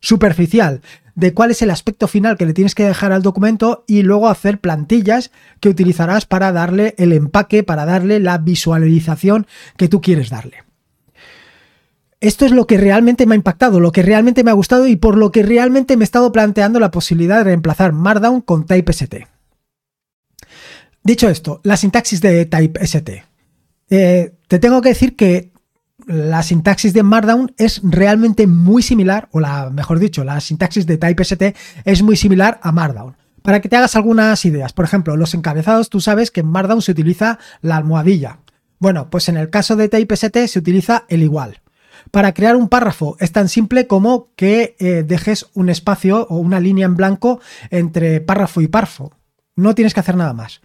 superficial 0.00 0.80
de 1.14 1.34
cuál 1.34 1.50
es 1.50 1.62
el 1.62 1.70
aspecto 1.70 2.06
final 2.06 2.36
que 2.36 2.46
le 2.46 2.54
tienes 2.54 2.76
que 2.76 2.84
dejar 2.84 3.10
al 3.10 3.22
documento 3.22 3.84
y 3.88 4.02
luego 4.02 4.28
hacer 4.28 4.60
plantillas 4.60 5.32
que 5.58 5.68
utilizarás 5.68 6.26
para 6.26 6.52
darle 6.52 6.94
el 6.96 7.12
empaque, 7.12 7.64
para 7.64 7.84
darle 7.84 8.20
la 8.20 8.38
visualización 8.38 9.48
que 9.76 9.88
tú 9.88 10.00
quieres 10.00 10.30
darle 10.30 10.67
esto 12.20 12.44
es 12.44 12.52
lo 12.52 12.66
que 12.66 12.78
realmente 12.78 13.26
me 13.26 13.34
ha 13.34 13.36
impactado, 13.36 13.80
lo 13.80 13.92
que 13.92 14.02
realmente 14.02 14.42
me 14.42 14.50
ha 14.50 14.54
gustado 14.54 14.86
y 14.86 14.96
por 14.96 15.16
lo 15.16 15.30
que 15.30 15.42
realmente 15.42 15.96
me 15.96 16.02
he 16.02 16.04
estado 16.04 16.32
planteando 16.32 16.80
la 16.80 16.90
posibilidad 16.90 17.38
de 17.38 17.44
reemplazar 17.44 17.92
Markdown 17.92 18.40
con 18.40 18.66
TypeST. 18.66 19.14
Dicho 21.04 21.28
esto, 21.28 21.60
la 21.62 21.76
sintaxis 21.76 22.20
de 22.20 22.44
TypeST. 22.46 23.10
Eh, 23.90 24.34
te 24.48 24.58
tengo 24.58 24.82
que 24.82 24.90
decir 24.90 25.16
que 25.16 25.52
la 26.06 26.42
sintaxis 26.42 26.92
de 26.92 27.02
Markdown 27.02 27.54
es 27.56 27.80
realmente 27.84 28.46
muy 28.46 28.82
similar, 28.82 29.28
o 29.32 29.40
la, 29.40 29.70
mejor 29.70 29.98
dicho, 29.98 30.24
la 30.24 30.40
sintaxis 30.40 30.86
de 30.86 30.98
TypeST 30.98 31.42
es 31.84 32.02
muy 32.02 32.16
similar 32.16 32.58
a 32.62 32.72
Markdown. 32.72 33.16
Para 33.42 33.60
que 33.60 33.68
te 33.68 33.76
hagas 33.76 33.96
algunas 33.96 34.44
ideas, 34.44 34.72
por 34.72 34.84
ejemplo, 34.84 35.16
los 35.16 35.34
encabezados, 35.34 35.88
tú 35.88 36.00
sabes 36.00 36.30
que 36.30 36.40
en 36.40 36.48
Markdown 36.48 36.82
se 36.82 36.92
utiliza 36.92 37.38
la 37.62 37.76
almohadilla. 37.76 38.40
Bueno, 38.78 39.08
pues 39.10 39.28
en 39.28 39.36
el 39.36 39.50
caso 39.50 39.76
de 39.76 39.88
TypeST 39.88 40.46
se 40.46 40.58
utiliza 40.58 41.04
el 41.08 41.22
igual. 41.22 41.60
Para 42.10 42.32
crear 42.32 42.56
un 42.56 42.68
párrafo 42.68 43.16
es 43.20 43.32
tan 43.32 43.48
simple 43.48 43.86
como 43.86 44.28
que 44.36 44.76
eh, 44.78 45.04
dejes 45.06 45.46
un 45.54 45.68
espacio 45.68 46.26
o 46.30 46.38
una 46.38 46.60
línea 46.60 46.86
en 46.86 46.96
blanco 46.96 47.40
entre 47.70 48.20
párrafo 48.20 48.60
y 48.60 48.68
párrafo. 48.68 49.12
No 49.56 49.74
tienes 49.74 49.94
que 49.94 50.00
hacer 50.00 50.16
nada 50.16 50.32
más. 50.32 50.60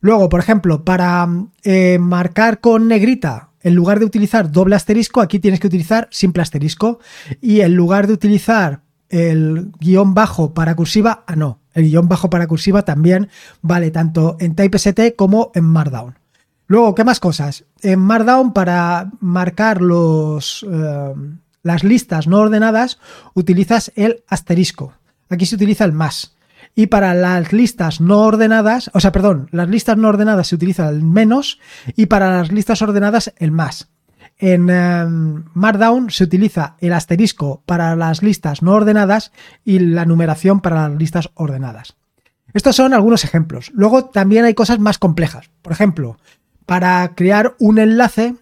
Luego, 0.00 0.28
por 0.28 0.40
ejemplo, 0.40 0.84
para 0.84 1.26
eh, 1.62 1.98
marcar 1.98 2.60
con 2.60 2.88
negrita, 2.88 3.50
en 3.62 3.74
lugar 3.74 3.98
de 3.98 4.04
utilizar 4.04 4.52
doble 4.52 4.76
asterisco, 4.76 5.22
aquí 5.22 5.38
tienes 5.38 5.60
que 5.60 5.66
utilizar 5.66 6.08
simple 6.10 6.42
asterisco. 6.42 7.00
Y 7.40 7.62
en 7.62 7.74
lugar 7.74 8.06
de 8.06 8.12
utilizar 8.12 8.82
el 9.08 9.72
guion 9.80 10.12
bajo 10.12 10.52
para 10.52 10.76
cursiva, 10.76 11.24
ah, 11.26 11.36
no, 11.36 11.60
el 11.72 11.84
guion 11.84 12.06
bajo 12.08 12.28
para 12.28 12.46
cursiva 12.46 12.82
también 12.82 13.30
vale 13.62 13.90
tanto 13.90 14.36
en 14.40 14.54
TypeST 14.54 15.16
como 15.16 15.50
en 15.54 15.64
Markdown. 15.64 16.23
Luego, 16.66 16.94
¿qué 16.94 17.04
más 17.04 17.20
cosas? 17.20 17.64
En 17.82 18.00
Markdown, 18.00 18.52
para 18.52 19.10
marcar 19.20 19.82
los, 19.82 20.64
eh, 20.70 21.14
las 21.62 21.84
listas 21.84 22.26
no 22.26 22.38
ordenadas, 22.38 22.98
utilizas 23.34 23.92
el 23.96 24.24
asterisco. 24.28 24.94
Aquí 25.28 25.46
se 25.46 25.56
utiliza 25.56 25.84
el 25.84 25.92
más. 25.92 26.36
Y 26.74 26.86
para 26.86 27.14
las 27.14 27.52
listas 27.52 28.00
no 28.00 28.20
ordenadas, 28.20 28.90
o 28.94 29.00
sea, 29.00 29.12
perdón, 29.12 29.48
las 29.52 29.68
listas 29.68 29.96
no 29.96 30.08
ordenadas 30.08 30.48
se 30.48 30.54
utiliza 30.56 30.88
el 30.88 31.02
menos 31.02 31.60
y 31.94 32.06
para 32.06 32.38
las 32.38 32.50
listas 32.50 32.82
ordenadas 32.82 33.32
el 33.36 33.52
más. 33.52 33.88
En 34.38 34.68
eh, 34.68 35.04
Markdown 35.54 36.10
se 36.10 36.24
utiliza 36.24 36.76
el 36.80 36.92
asterisco 36.92 37.62
para 37.66 37.94
las 37.94 38.22
listas 38.22 38.62
no 38.62 38.72
ordenadas 38.72 39.30
y 39.64 39.78
la 39.78 40.04
numeración 40.04 40.60
para 40.60 40.88
las 40.88 40.98
listas 40.98 41.30
ordenadas. 41.34 41.96
Estos 42.52 42.76
son 42.76 42.94
algunos 42.94 43.24
ejemplos. 43.24 43.70
Luego 43.74 44.06
también 44.06 44.44
hay 44.44 44.54
cosas 44.54 44.78
más 44.78 44.98
complejas. 44.98 45.50
Por 45.62 45.72
ejemplo, 45.72 46.18
para 46.66 47.14
crear 47.14 47.54
un 47.58 47.78
enlace, 47.78 48.34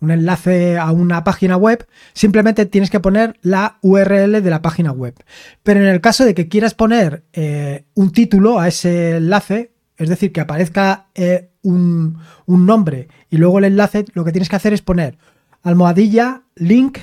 un 0.00 0.10
enlace 0.10 0.78
a 0.78 0.90
una 0.92 1.24
página 1.24 1.56
web, 1.56 1.86
simplemente 2.12 2.66
tienes 2.66 2.90
que 2.90 3.00
poner 3.00 3.38
la 3.42 3.78
URL 3.82 4.42
de 4.42 4.50
la 4.50 4.62
página 4.62 4.92
web. 4.92 5.14
Pero 5.62 5.80
en 5.80 5.86
el 5.86 6.00
caso 6.00 6.24
de 6.24 6.34
que 6.34 6.48
quieras 6.48 6.74
poner 6.74 7.24
eh, 7.32 7.84
un 7.94 8.12
título 8.12 8.58
a 8.58 8.68
ese 8.68 9.16
enlace, 9.16 9.72
es 9.96 10.08
decir, 10.08 10.32
que 10.32 10.40
aparezca 10.40 11.06
eh, 11.14 11.50
un, 11.62 12.18
un 12.46 12.66
nombre 12.66 13.08
y 13.30 13.38
luego 13.38 13.58
el 13.58 13.64
enlace, 13.64 14.04
lo 14.12 14.24
que 14.24 14.32
tienes 14.32 14.48
que 14.48 14.56
hacer 14.56 14.72
es 14.72 14.82
poner 14.82 15.18
almohadilla, 15.62 16.42
link, 16.54 16.98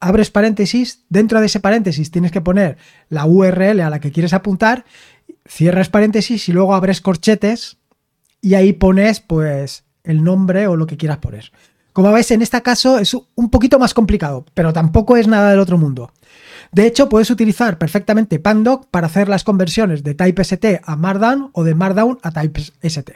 abres 0.00 0.30
paréntesis, 0.30 1.04
dentro 1.08 1.40
de 1.40 1.46
ese 1.46 1.60
paréntesis 1.60 2.10
tienes 2.10 2.30
que 2.30 2.42
poner 2.42 2.76
la 3.08 3.24
URL 3.24 3.80
a 3.80 3.90
la 3.90 4.00
que 4.00 4.12
quieres 4.12 4.34
apuntar, 4.34 4.84
cierras 5.48 5.88
paréntesis 5.88 6.48
y 6.48 6.52
luego 6.52 6.74
abres 6.74 7.00
corchetes 7.00 7.78
y 8.44 8.54
ahí 8.54 8.74
pones 8.74 9.20
pues 9.20 9.84
el 10.04 10.22
nombre 10.22 10.66
o 10.66 10.76
lo 10.76 10.86
que 10.86 10.98
quieras 10.98 11.16
poner. 11.16 11.50
Como 11.94 12.12
ves, 12.12 12.30
en 12.30 12.42
este 12.42 12.60
caso 12.60 12.98
es 12.98 13.14
un 13.14 13.48
poquito 13.48 13.78
más 13.78 13.94
complicado, 13.94 14.44
pero 14.52 14.74
tampoco 14.74 15.16
es 15.16 15.26
nada 15.26 15.50
del 15.50 15.60
otro 15.60 15.78
mundo. 15.78 16.12
De 16.70 16.86
hecho, 16.86 17.08
puedes 17.08 17.30
utilizar 17.30 17.78
perfectamente 17.78 18.38
Pandoc 18.38 18.86
para 18.90 19.06
hacer 19.06 19.30
las 19.30 19.44
conversiones 19.44 20.02
de 20.02 20.14
TypeST 20.14 20.82
a 20.84 20.96
Markdown 20.96 21.50
o 21.54 21.64
de 21.64 21.74
Markdown 21.74 22.18
a 22.22 22.32
TypeST. 22.32 23.12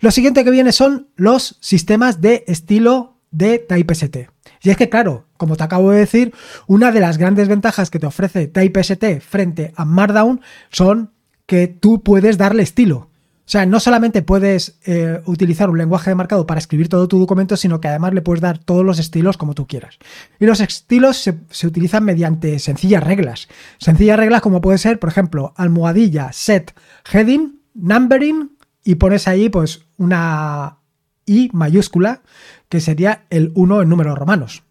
Lo 0.00 0.10
siguiente 0.10 0.44
que 0.44 0.50
viene 0.50 0.72
son 0.72 1.08
los 1.16 1.58
sistemas 1.60 2.22
de 2.22 2.44
estilo 2.46 3.18
de 3.30 3.58
TypeST. 3.58 4.16
Y 4.62 4.70
es 4.70 4.78
que, 4.78 4.88
claro, 4.88 5.26
como 5.36 5.56
te 5.56 5.64
acabo 5.64 5.90
de 5.90 5.98
decir, 5.98 6.32
una 6.66 6.90
de 6.90 7.00
las 7.00 7.18
grandes 7.18 7.48
ventajas 7.48 7.90
que 7.90 7.98
te 7.98 8.06
ofrece 8.06 8.46
TypeST 8.46 9.20
frente 9.20 9.74
a 9.76 9.84
Markdown 9.84 10.40
son 10.70 11.12
que 11.44 11.66
tú 11.66 12.02
puedes 12.02 12.38
darle 12.38 12.62
estilo. 12.62 13.10
O 13.48 13.50
sea, 13.50 13.64
no 13.64 13.80
solamente 13.80 14.20
puedes 14.20 14.78
eh, 14.84 15.22
utilizar 15.24 15.70
un 15.70 15.78
lenguaje 15.78 16.10
de 16.10 16.14
marcado 16.14 16.46
para 16.46 16.58
escribir 16.58 16.90
todo 16.90 17.08
tu 17.08 17.18
documento, 17.18 17.56
sino 17.56 17.80
que 17.80 17.88
además 17.88 18.12
le 18.12 18.20
puedes 18.20 18.42
dar 18.42 18.58
todos 18.58 18.84
los 18.84 18.98
estilos 18.98 19.38
como 19.38 19.54
tú 19.54 19.66
quieras. 19.66 19.96
Y 20.38 20.44
los 20.44 20.60
estilos 20.60 21.16
se, 21.16 21.66
utilizan 21.66 22.04
mediante 22.04 22.58
sencillas 22.58 23.02
reglas. 23.02 23.48
Sencillas 23.78 24.18
reglas 24.18 24.42
como 24.42 24.60
puede 24.60 24.76
ser, 24.76 24.98
por 24.98 25.08
ejemplo, 25.08 25.54
almohadilla, 25.56 26.30
set, 26.30 26.74
heading, 27.10 27.62
numbering 27.72 28.50
y 28.84 28.96
pones 28.96 29.26
ahí 29.26 29.48
pues 29.48 29.80
una 29.96 30.80
I 31.24 31.48
mayúscula, 31.54 32.20
que 32.68 32.82
sería 32.82 33.24
el 33.30 33.52
1 33.54 33.80
en 33.80 33.88
números 33.88 34.18
romanos. 34.18 34.62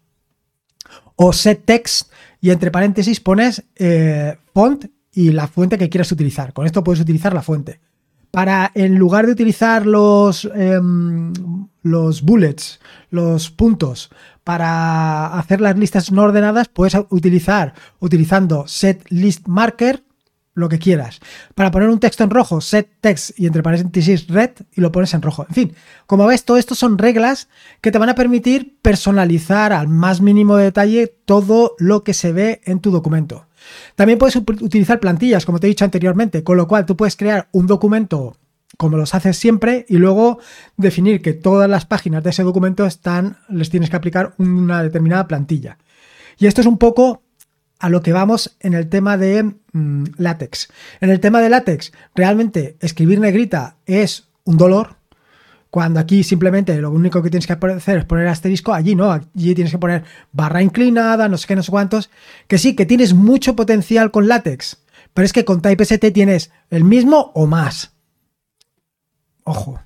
O 1.16 1.32
set 1.32 1.64
text 1.64 2.12
y 2.40 2.50
entre 2.50 2.70
paréntesis 2.70 3.18
pones 3.18 3.64
eh, 3.74 4.36
font 4.54 4.84
y 5.10 5.32
la 5.32 5.48
fuente 5.48 5.78
que 5.78 5.88
quieras 5.88 6.12
utilizar. 6.12 6.52
Con 6.52 6.64
esto 6.64 6.84
puedes 6.84 7.00
utilizar 7.00 7.34
la 7.34 7.42
fuente. 7.42 7.80
Para, 8.30 8.70
en 8.74 8.96
lugar 8.96 9.26
de 9.26 9.32
utilizar 9.32 9.86
los, 9.86 10.48
em, 10.54 11.32
los 11.82 12.22
bullets, 12.22 12.80
los 13.10 13.50
puntos, 13.50 14.10
para 14.44 15.38
hacer 15.38 15.60
las 15.60 15.78
listas 15.78 16.12
no 16.12 16.22
ordenadas, 16.22 16.68
puedes 16.68 16.96
utilizar, 17.10 17.74
utilizando 18.00 18.66
set 18.66 19.04
list 19.10 19.46
marker, 19.46 20.02
lo 20.58 20.68
que 20.68 20.78
quieras. 20.78 21.20
Para 21.54 21.70
poner 21.70 21.88
un 21.88 22.00
texto 22.00 22.24
en 22.24 22.30
rojo, 22.30 22.60
set 22.60 22.90
text 23.00 23.38
y 23.38 23.46
entre 23.46 23.62
paréntesis 23.62 24.26
red 24.26 24.50
y 24.72 24.80
lo 24.80 24.90
pones 24.90 25.14
en 25.14 25.22
rojo. 25.22 25.46
En 25.48 25.54
fin, 25.54 25.74
como 26.06 26.26
ves, 26.26 26.44
todo 26.44 26.56
esto 26.56 26.74
son 26.74 26.98
reglas 26.98 27.48
que 27.80 27.92
te 27.92 27.98
van 27.98 28.08
a 28.08 28.14
permitir 28.14 28.78
personalizar 28.82 29.72
al 29.72 29.88
más 29.88 30.20
mínimo 30.20 30.56
detalle 30.56 31.14
todo 31.24 31.76
lo 31.78 32.02
que 32.02 32.12
se 32.12 32.32
ve 32.32 32.60
en 32.64 32.80
tu 32.80 32.90
documento. 32.90 33.47
También 33.94 34.18
puedes 34.18 34.36
utilizar 34.36 35.00
plantillas, 35.00 35.44
como 35.44 35.58
te 35.58 35.66
he 35.66 35.68
dicho 35.68 35.84
anteriormente, 35.84 36.42
con 36.42 36.56
lo 36.56 36.68
cual 36.68 36.86
tú 36.86 36.96
puedes 36.96 37.16
crear 37.16 37.48
un 37.52 37.66
documento 37.66 38.36
como 38.76 38.96
los 38.96 39.14
haces 39.14 39.36
siempre 39.36 39.86
y 39.88 39.96
luego 39.96 40.38
definir 40.76 41.20
que 41.20 41.32
todas 41.32 41.68
las 41.68 41.86
páginas 41.86 42.22
de 42.22 42.30
ese 42.30 42.42
documento 42.44 42.86
están, 42.86 43.38
les 43.48 43.70
tienes 43.70 43.90
que 43.90 43.96
aplicar 43.96 44.34
una 44.38 44.82
determinada 44.82 45.26
plantilla. 45.26 45.78
Y 46.38 46.46
esto 46.46 46.60
es 46.60 46.66
un 46.66 46.78
poco 46.78 47.22
a 47.80 47.88
lo 47.88 48.02
que 48.02 48.12
vamos 48.12 48.56
en 48.60 48.74
el 48.74 48.88
tema 48.88 49.16
de 49.16 49.54
mm, 49.72 50.04
látex. 50.16 50.68
En 51.00 51.10
el 51.10 51.20
tema 51.20 51.40
de 51.40 51.48
látex, 51.48 51.92
realmente 52.14 52.76
escribir 52.80 53.20
negrita 53.20 53.76
es 53.86 54.28
un 54.44 54.56
dolor, 54.56 54.97
cuando 55.70 56.00
aquí 56.00 56.22
simplemente 56.22 56.80
lo 56.80 56.90
único 56.90 57.22
que 57.22 57.30
tienes 57.30 57.46
que 57.46 57.52
hacer 57.52 57.98
es 57.98 58.04
poner 58.04 58.26
asterisco, 58.28 58.72
allí 58.72 58.94
no, 58.94 59.12
allí 59.12 59.54
tienes 59.54 59.70
que 59.70 59.78
poner 59.78 60.04
barra 60.32 60.62
inclinada, 60.62 61.28
no 61.28 61.36
sé 61.36 61.46
qué, 61.46 61.56
no 61.56 61.62
sé 61.62 61.70
cuántos. 61.70 62.10
Que 62.46 62.58
sí, 62.58 62.74
que 62.74 62.86
tienes 62.86 63.14
mucho 63.14 63.54
potencial 63.54 64.10
con 64.10 64.28
látex, 64.28 64.78
pero 65.12 65.26
es 65.26 65.32
que 65.32 65.44
con 65.44 65.60
TypeST 65.60 66.12
tienes 66.12 66.50
el 66.70 66.84
mismo 66.84 67.32
o 67.34 67.46
más. 67.46 67.92
Ojo. 69.44 69.80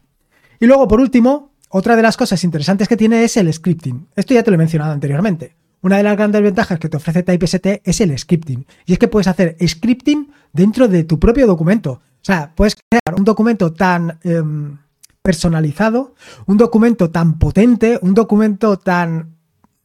Y 0.61 0.67
luego, 0.67 0.87
por 0.87 1.01
último, 1.01 1.53
otra 1.69 1.97
de 1.97 2.03
las 2.03 2.17
cosas 2.17 2.45
interesantes 2.45 2.87
que 2.87 2.97
tiene 2.97 3.25
es 3.25 3.37
el 3.37 3.53
scripting. 3.53 4.09
Esto 4.15 4.35
ya 4.35 4.43
te 4.43 4.51
lo 4.51 4.57
he 4.57 4.59
mencionado 4.59 4.93
anteriormente. 4.93 5.57
Una 5.81 5.97
de 5.97 6.05
las 6.05 6.17
grandes 6.17 6.43
ventajas 6.43 6.79
que 6.79 6.89
te 6.89 6.97
ofrece 6.97 7.25
TypeST 7.25 7.67
es 7.83 8.01
el 8.01 8.17
scripting. 8.17 8.67
Y 8.87 8.93
es 8.93 8.99
que 8.99 9.09
puedes 9.09 9.27
hacer 9.27 9.57
scripting 9.67 10.31
dentro 10.53 10.87
de 10.87 11.03
tu 11.03 11.19
propio 11.19 11.47
documento. 11.47 11.93
O 11.93 12.25
sea, 12.25 12.53
puedes 12.55 12.77
crear 12.77 13.19
un 13.19 13.25
documento 13.25 13.73
tan 13.73 14.19
em, 14.23 14.79
personalizado, 15.23 16.15
un 16.47 16.57
documento 16.57 17.11
tan 17.11 17.39
potente, 17.39 17.99
un 18.03 18.15
documento 18.15 18.79
tan... 18.79 19.37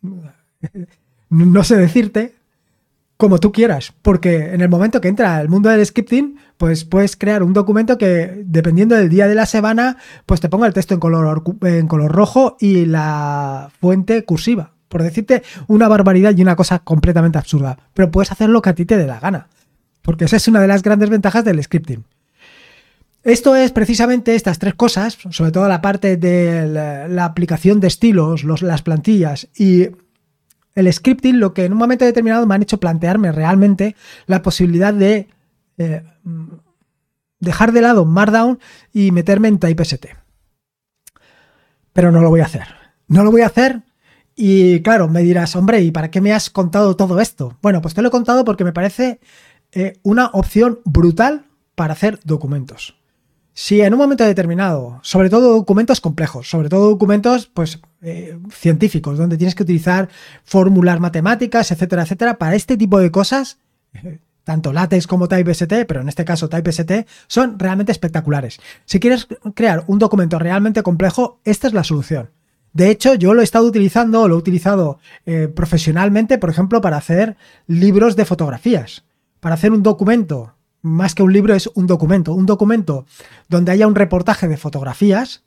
no 1.30 1.64
sé 1.64 1.78
decirte, 1.78 2.34
como 3.18 3.40
tú 3.40 3.52
quieras, 3.52 3.94
porque 4.02 4.54
en 4.54 4.62
el 4.62 4.70
momento 4.70 5.02
que 5.02 5.08
entra 5.08 5.42
el 5.42 5.50
mundo 5.50 5.70
del 5.70 5.86
scripting, 5.86 6.38
pues 6.58 6.86
puedes 6.86 7.16
crear 7.16 7.42
un 7.42 7.54
documento 7.54 7.98
que, 7.98 8.44
dependiendo 8.46 8.96
del 8.96 9.10
día 9.10 9.28
de 9.28 9.36
la 9.36 9.48
semana, 9.48 9.98
pues 10.26 10.40
te 10.40 10.50
ponga 10.50 10.68
el 10.68 10.74
texto 10.74 10.94
en 10.94 11.00
color, 11.00 11.44
en 11.62 11.88
color 11.88 12.12
rojo 12.12 12.58
y 12.60 12.86
la 12.86 13.72
fuente 13.80 14.24
cursiva. 14.24 14.74
Por 14.88 15.04
decirte 15.04 15.44
una 15.68 15.88
barbaridad 15.88 16.36
y 16.38 16.42
una 16.42 16.56
cosa 16.56 16.80
completamente 16.80 17.38
absurda. 17.38 17.78
Pero 17.94 18.10
puedes 18.10 18.32
hacer 18.32 18.50
lo 18.50 18.62
que 18.62 18.70
a 18.70 18.76
ti 18.76 18.86
te 18.86 18.98
dé 18.98 19.06
la 19.06 19.20
gana. 19.20 19.48
Porque 20.02 20.26
esa 20.26 20.38
es 20.38 20.48
una 20.48 20.62
de 20.62 20.68
las 20.68 20.84
grandes 20.84 21.10
ventajas 21.10 21.44
del 21.44 21.62
scripting. 21.62 22.06
Esto 23.28 23.58
es 23.58 23.74
precisamente 23.74 24.36
estas 24.36 24.58
tres 24.58 24.74
cosas, 24.76 25.18
sobre 25.32 25.52
todo 25.52 25.68
la 25.68 25.82
parte 25.82 26.16
de 26.16 26.66
la, 26.66 27.26
aplicación 27.26 27.82
de 27.82 27.88
estilos, 27.88 28.46
las 28.46 28.82
plantillas 28.84 29.50
y 29.54 29.90
el 30.76 30.94
scripting, 30.94 31.38
lo 31.38 31.54
que 31.54 31.66
en 31.66 31.74
un 31.74 31.78
momento 31.78 32.06
determinado 32.06 32.48
me 32.48 32.56
han 32.56 32.62
hecho 32.62 32.80
plantearme 32.80 33.34
realmente 33.34 33.98
la 34.28 34.42
posibilidad 34.42 34.94
de 34.94 35.28
eh, 35.78 36.04
dejar 37.42 37.74
de 37.74 37.82
lado 37.82 38.06
Markdown 38.06 38.60
y 38.94 39.12
meterme 39.12 39.50
en 39.50 39.60
TypeST. 39.60 40.06
Pero 41.92 42.14
no 42.14 42.22
lo 42.22 42.30
voy 42.30 42.40
a 42.40 42.46
hacer. 42.46 42.68
No 43.10 43.26
lo 43.26 43.32
voy 43.32 43.42
a 43.42 43.48
hacer 43.48 43.82
y 44.38 44.82
claro, 44.84 45.10
me 45.10 45.22
dirás, 45.22 45.54
hombre, 45.58 45.82
¿y 45.82 45.92
para 45.92 46.12
qué 46.12 46.22
me 46.22 46.32
has 46.32 46.50
contado 46.50 46.96
todo 46.96 47.20
esto? 47.20 47.58
Bueno, 47.62 47.82
pues 47.82 47.94
te 47.94 48.02
lo 48.02 48.08
he 48.08 48.12
contado 48.12 48.46
porque 48.46 48.64
me 48.64 48.72
parece 48.72 49.20
eh, 49.74 50.00
una 50.04 50.28
opción 50.28 50.80
brutal 50.86 51.44
para 51.76 51.92
hacer 51.92 52.22
documentos. 52.24 52.97
Si 53.60 53.82
en 53.82 53.92
un 53.92 53.98
momento 53.98 54.24
determinado, 54.24 55.00
sobre 55.02 55.32
todo 55.32 55.56
documentos 55.56 56.00
complejos, 56.00 56.48
sobre 56.48 56.70
todo 56.70 56.92
documentos 56.92 57.48
pues 57.48 57.80
eh, 58.04 58.38
científicos, 58.52 59.18
donde 59.18 59.36
tienes 59.36 59.56
que 59.56 59.64
utilizar 59.64 60.10
fórmulas 60.44 61.00
matemáticas, 61.00 61.72
etcétera, 61.72 62.04
etcétera, 62.04 62.38
para 62.38 62.54
este 62.54 62.78
tipo 62.78 63.00
de 63.00 63.10
cosas, 63.10 63.58
tanto 64.44 64.72
LaTeX 64.74 65.08
como 65.08 65.28
TypeST, 65.28 65.74
pero 65.88 66.02
en 66.02 66.08
este 66.08 66.24
caso 66.24 66.50
TypeST, 66.50 67.08
son 67.26 67.58
realmente 67.58 67.92
espectaculares. 67.92 68.60
Si 68.86 69.00
quieres 69.00 69.28
crear 69.56 69.86
un 69.88 69.98
documento 69.98 70.38
realmente 70.38 70.84
complejo, 70.84 71.40
esta 71.44 71.66
es 71.66 71.74
la 71.74 71.84
solución. 71.84 72.30
De 72.74 72.92
hecho, 72.92 73.16
yo 73.16 73.34
lo 73.34 73.42
he 73.42 73.44
estado 73.44 73.66
utilizando, 73.66 74.28
lo 74.28 74.36
he 74.36 74.38
utilizado 74.38 75.00
eh, 75.26 75.48
profesionalmente, 75.48 76.38
por 76.38 76.52
ejemplo, 76.52 76.80
para 76.80 76.98
hacer 76.98 77.38
libros 77.66 78.16
de 78.16 78.26
fotografías. 78.26 79.04
Para 79.40 79.56
hacer 79.56 79.72
un 79.72 79.82
documento 79.82 80.57
más 80.88 81.16
que 81.16 81.24
un 81.24 81.34
libro, 81.34 81.54
es 81.54 81.70
un 81.76 81.88
documento. 81.88 82.34
Un 82.34 82.46
documento 82.46 83.06
donde 83.50 83.72
haya 83.72 83.88
un 83.88 83.96
reportaje 83.96 84.48
de 84.48 84.58
fotografías, 84.58 85.44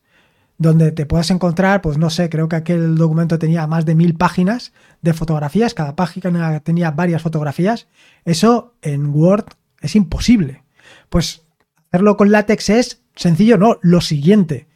donde 0.59 0.93
te 0.93 1.07
puedas 1.07 1.31
encontrar, 1.31 1.81
pues 1.81 1.97
no 1.97 2.11
sé, 2.11 2.29
creo 2.29 2.49
que 2.49 2.57
aquel 2.57 2.97
documento 2.97 3.39
tenía 3.39 3.67
más 3.67 3.87
de 3.87 3.95
mil 3.95 4.15
páginas 4.15 4.73
de 5.01 5.15
fotografías, 5.15 5.73
cada 5.73 5.97
página 5.97 6.61
tenía 6.61 6.91
varias 6.91 7.23
fotografías. 7.23 7.89
Eso 8.25 8.75
en 8.83 9.07
Word 9.07 9.47
es 9.81 9.97
imposible. 9.97 10.63
Pues 11.09 11.43
hacerlo 11.89 12.17
con 12.17 12.31
látex 12.31 12.69
es 12.71 13.03
sencillo, 13.17 13.57
no, 13.57 13.79
lo 13.81 14.01
siguiente. 14.01 14.69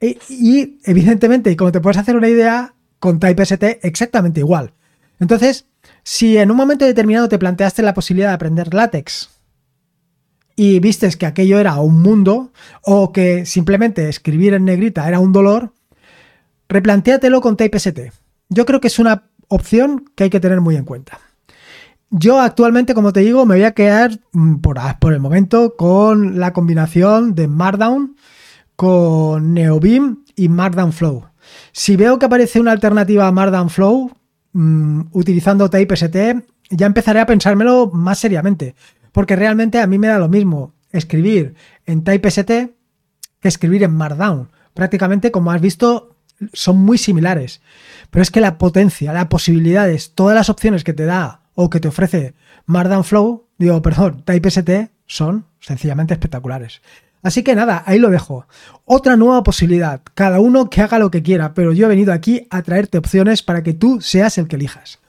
E, 0.00 0.18
y, 0.28 0.78
evidentemente, 0.84 1.54
como 1.56 1.72
te 1.72 1.80
puedes 1.80 1.98
hacer 1.98 2.16
una 2.16 2.28
idea, 2.28 2.74
con 2.98 3.20
TypeST 3.20 3.62
exactamente 3.82 4.40
igual. 4.40 4.74
Entonces, 5.20 5.66
si 6.02 6.36
en 6.36 6.50
un 6.50 6.56
momento 6.56 6.84
determinado 6.84 7.28
te 7.28 7.38
planteaste 7.38 7.82
la 7.82 7.94
posibilidad 7.94 8.28
de 8.28 8.34
aprender 8.34 8.74
látex 8.74 9.39
y 10.62 10.78
vistes 10.78 11.16
que 11.16 11.24
aquello 11.24 11.58
era 11.58 11.80
un 11.80 12.02
mundo 12.02 12.52
o 12.82 13.12
que 13.12 13.46
simplemente 13.46 14.10
escribir 14.10 14.52
en 14.52 14.66
negrita 14.66 15.08
era 15.08 15.18
un 15.18 15.32
dolor, 15.32 15.72
replantéatelo 16.68 17.40
con 17.40 17.56
TypeST. 17.56 17.98
Yo 18.50 18.66
creo 18.66 18.78
que 18.78 18.88
es 18.88 18.98
una 18.98 19.30
opción 19.48 20.04
que 20.14 20.24
hay 20.24 20.30
que 20.30 20.38
tener 20.38 20.60
muy 20.60 20.76
en 20.76 20.84
cuenta. 20.84 21.18
Yo 22.10 22.38
actualmente, 22.38 22.92
como 22.92 23.10
te 23.10 23.20
digo, 23.20 23.46
me 23.46 23.54
voy 23.54 23.64
a 23.64 23.72
quedar 23.72 24.20
mm, 24.32 24.56
por, 24.56 24.78
por 25.00 25.14
el 25.14 25.20
momento 25.20 25.76
con 25.78 26.38
la 26.38 26.52
combinación 26.52 27.34
de 27.34 27.48
Markdown 27.48 28.16
con 28.76 29.54
NeoBeam 29.54 30.24
y 30.36 30.50
Markdown 30.50 30.92
Flow. 30.92 31.24
Si 31.72 31.96
veo 31.96 32.18
que 32.18 32.26
aparece 32.26 32.60
una 32.60 32.72
alternativa 32.72 33.26
a 33.26 33.32
Markdown 33.32 33.70
Flow 33.70 34.10
mm, 34.52 35.04
utilizando 35.12 35.70
TypeST, 35.70 36.16
ya 36.68 36.84
empezaré 36.84 37.20
a 37.20 37.26
pensármelo 37.26 37.90
más 37.94 38.18
seriamente. 38.18 38.74
Porque 39.12 39.36
realmente 39.36 39.80
a 39.80 39.86
mí 39.86 39.98
me 39.98 40.08
da 40.08 40.18
lo 40.18 40.28
mismo 40.28 40.74
escribir 40.92 41.54
en 41.86 42.04
TypeST 42.04 42.50
que 43.40 43.48
escribir 43.48 43.82
en 43.82 43.94
Markdown. 43.94 44.50
Prácticamente, 44.74 45.30
como 45.30 45.50
has 45.50 45.60
visto, 45.60 46.16
son 46.52 46.78
muy 46.78 46.98
similares. 46.98 47.60
Pero 48.10 48.22
es 48.22 48.30
que 48.30 48.40
la 48.40 48.58
potencia, 48.58 49.12
las 49.12 49.26
posibilidades, 49.26 50.14
todas 50.14 50.34
las 50.34 50.50
opciones 50.50 50.84
que 50.84 50.92
te 50.92 51.04
da 51.04 51.42
o 51.54 51.70
que 51.70 51.80
te 51.80 51.88
ofrece 51.88 52.34
Markdown 52.66 53.04
Flow, 53.04 53.48
digo, 53.58 53.82
perdón, 53.82 54.22
TypeST, 54.24 54.70
son 55.06 55.46
sencillamente 55.60 56.14
espectaculares. 56.14 56.80
Así 57.22 57.42
que 57.42 57.54
nada, 57.54 57.82
ahí 57.86 57.98
lo 57.98 58.08
dejo. 58.08 58.46
Otra 58.84 59.16
nueva 59.16 59.42
posibilidad, 59.42 60.00
cada 60.14 60.40
uno 60.40 60.70
que 60.70 60.80
haga 60.80 60.98
lo 60.98 61.10
que 61.10 61.22
quiera, 61.22 61.52
pero 61.52 61.72
yo 61.72 61.84
he 61.84 61.88
venido 61.88 62.12
aquí 62.12 62.46
a 62.50 62.62
traerte 62.62 62.96
opciones 62.96 63.42
para 63.42 63.62
que 63.62 63.74
tú 63.74 64.00
seas 64.00 64.38
el 64.38 64.48
que 64.48 64.56
elijas. 64.56 65.00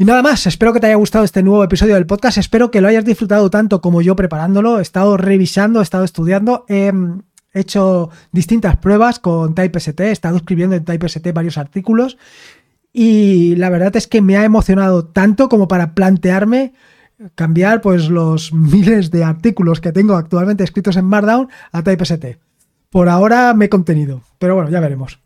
Y 0.00 0.06
nada 0.06 0.22
más, 0.22 0.46
espero 0.46 0.72
que 0.72 0.80
te 0.80 0.86
haya 0.86 0.94
gustado 0.94 1.26
este 1.26 1.42
nuevo 1.42 1.62
episodio 1.62 1.94
del 1.94 2.06
podcast, 2.06 2.38
espero 2.38 2.70
que 2.70 2.80
lo 2.80 2.88
hayas 2.88 3.04
disfrutado 3.04 3.50
tanto 3.50 3.82
como 3.82 4.00
yo 4.00 4.16
preparándolo, 4.16 4.78
he 4.78 4.82
estado 4.82 5.18
revisando, 5.18 5.80
he 5.80 5.82
estado 5.82 6.04
estudiando, 6.04 6.64
he 6.68 6.90
hecho 7.52 8.08
distintas 8.32 8.78
pruebas 8.78 9.18
con 9.18 9.54
TypeST, 9.54 10.00
he 10.00 10.10
estado 10.10 10.38
escribiendo 10.38 10.74
en 10.74 10.86
TypeST 10.86 11.30
varios 11.34 11.58
artículos 11.58 12.16
y 12.94 13.56
la 13.56 13.68
verdad 13.68 13.94
es 13.94 14.06
que 14.06 14.22
me 14.22 14.38
ha 14.38 14.44
emocionado 14.44 15.04
tanto 15.04 15.50
como 15.50 15.68
para 15.68 15.94
plantearme 15.94 16.72
cambiar 17.34 17.82
pues 17.82 18.08
los 18.08 18.54
miles 18.54 19.10
de 19.10 19.22
artículos 19.22 19.82
que 19.82 19.92
tengo 19.92 20.14
actualmente 20.14 20.64
escritos 20.64 20.96
en 20.96 21.04
Markdown 21.04 21.50
a 21.72 21.82
TypeST. 21.82 22.38
Por 22.88 23.10
ahora 23.10 23.52
me 23.52 23.66
he 23.66 23.68
contenido, 23.68 24.22
pero 24.38 24.54
bueno, 24.54 24.70
ya 24.70 24.80
veremos. 24.80 25.20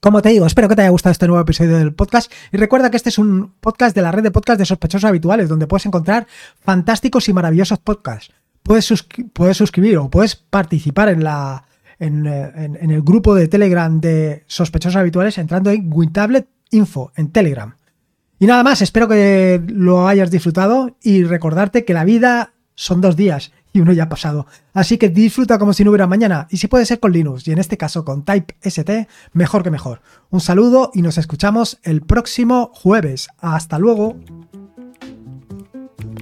Como 0.00 0.22
te 0.22 0.28
digo, 0.28 0.46
espero 0.46 0.68
que 0.68 0.76
te 0.76 0.82
haya 0.82 0.90
gustado 0.90 1.10
este 1.10 1.26
nuevo 1.26 1.42
episodio 1.42 1.76
del 1.76 1.92
podcast 1.92 2.32
y 2.52 2.56
recuerda 2.56 2.88
que 2.88 2.96
este 2.96 3.08
es 3.08 3.18
un 3.18 3.54
podcast 3.60 3.96
de 3.96 4.02
la 4.02 4.12
red 4.12 4.22
de 4.22 4.30
podcast 4.30 4.60
de 4.60 4.64
sospechosos 4.64 5.08
habituales 5.08 5.48
donde 5.48 5.66
puedes 5.66 5.86
encontrar 5.86 6.28
fantásticos 6.60 7.28
y 7.28 7.32
maravillosos 7.32 7.80
podcasts. 7.80 8.32
Puedes, 8.62 8.84
suscribir 8.84 9.98
o 9.98 10.08
puedes 10.08 10.36
participar 10.36 11.08
en 11.08 11.24
la, 11.24 11.64
en, 11.98 12.26
el 12.28 13.02
grupo 13.02 13.34
de 13.34 13.48
Telegram 13.48 14.00
de 14.00 14.44
sospechosos 14.46 14.94
habituales 14.94 15.36
entrando 15.36 15.70
en 15.70 15.92
WinTablet 15.92 16.46
Info 16.70 17.10
en 17.16 17.32
Telegram. 17.32 17.74
Y 18.38 18.46
nada 18.46 18.62
más, 18.62 18.82
espero 18.82 19.08
que 19.08 19.60
lo 19.66 20.06
hayas 20.06 20.30
disfrutado 20.30 20.96
y 21.02 21.24
recordarte 21.24 21.84
que 21.84 21.94
la 21.94 22.04
vida 22.04 22.52
son 22.76 23.00
dos 23.00 23.16
días 23.16 23.50
y 23.72 23.80
uno 23.80 23.92
ya 23.92 24.04
ha 24.04 24.08
pasado. 24.08 24.46
Así 24.72 24.98
que 24.98 25.08
disfruta 25.08 25.58
como 25.58 25.72
si 25.72 25.84
no 25.84 25.90
hubiera 25.90 26.06
mañana 26.06 26.46
y 26.50 26.56
si 26.58 26.68
puede 26.68 26.86
ser 26.86 27.00
con 27.00 27.12
Linux 27.12 27.46
y 27.48 27.52
en 27.52 27.58
este 27.58 27.76
caso 27.76 28.04
con 28.04 28.24
Type 28.24 28.56
ST, 28.62 29.08
mejor 29.32 29.62
que 29.62 29.70
mejor. 29.70 30.00
Un 30.30 30.40
saludo 30.40 30.90
y 30.94 31.02
nos 31.02 31.18
escuchamos 31.18 31.78
el 31.82 32.02
próximo 32.02 32.70
jueves. 32.74 33.28
Hasta 33.38 33.78
luego. 33.78 34.16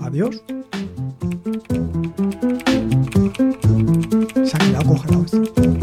Adiós. 0.02 0.42
Se 4.44 4.56
ha 4.56 4.58
quedado 4.58 4.84
congelado 4.86 5.75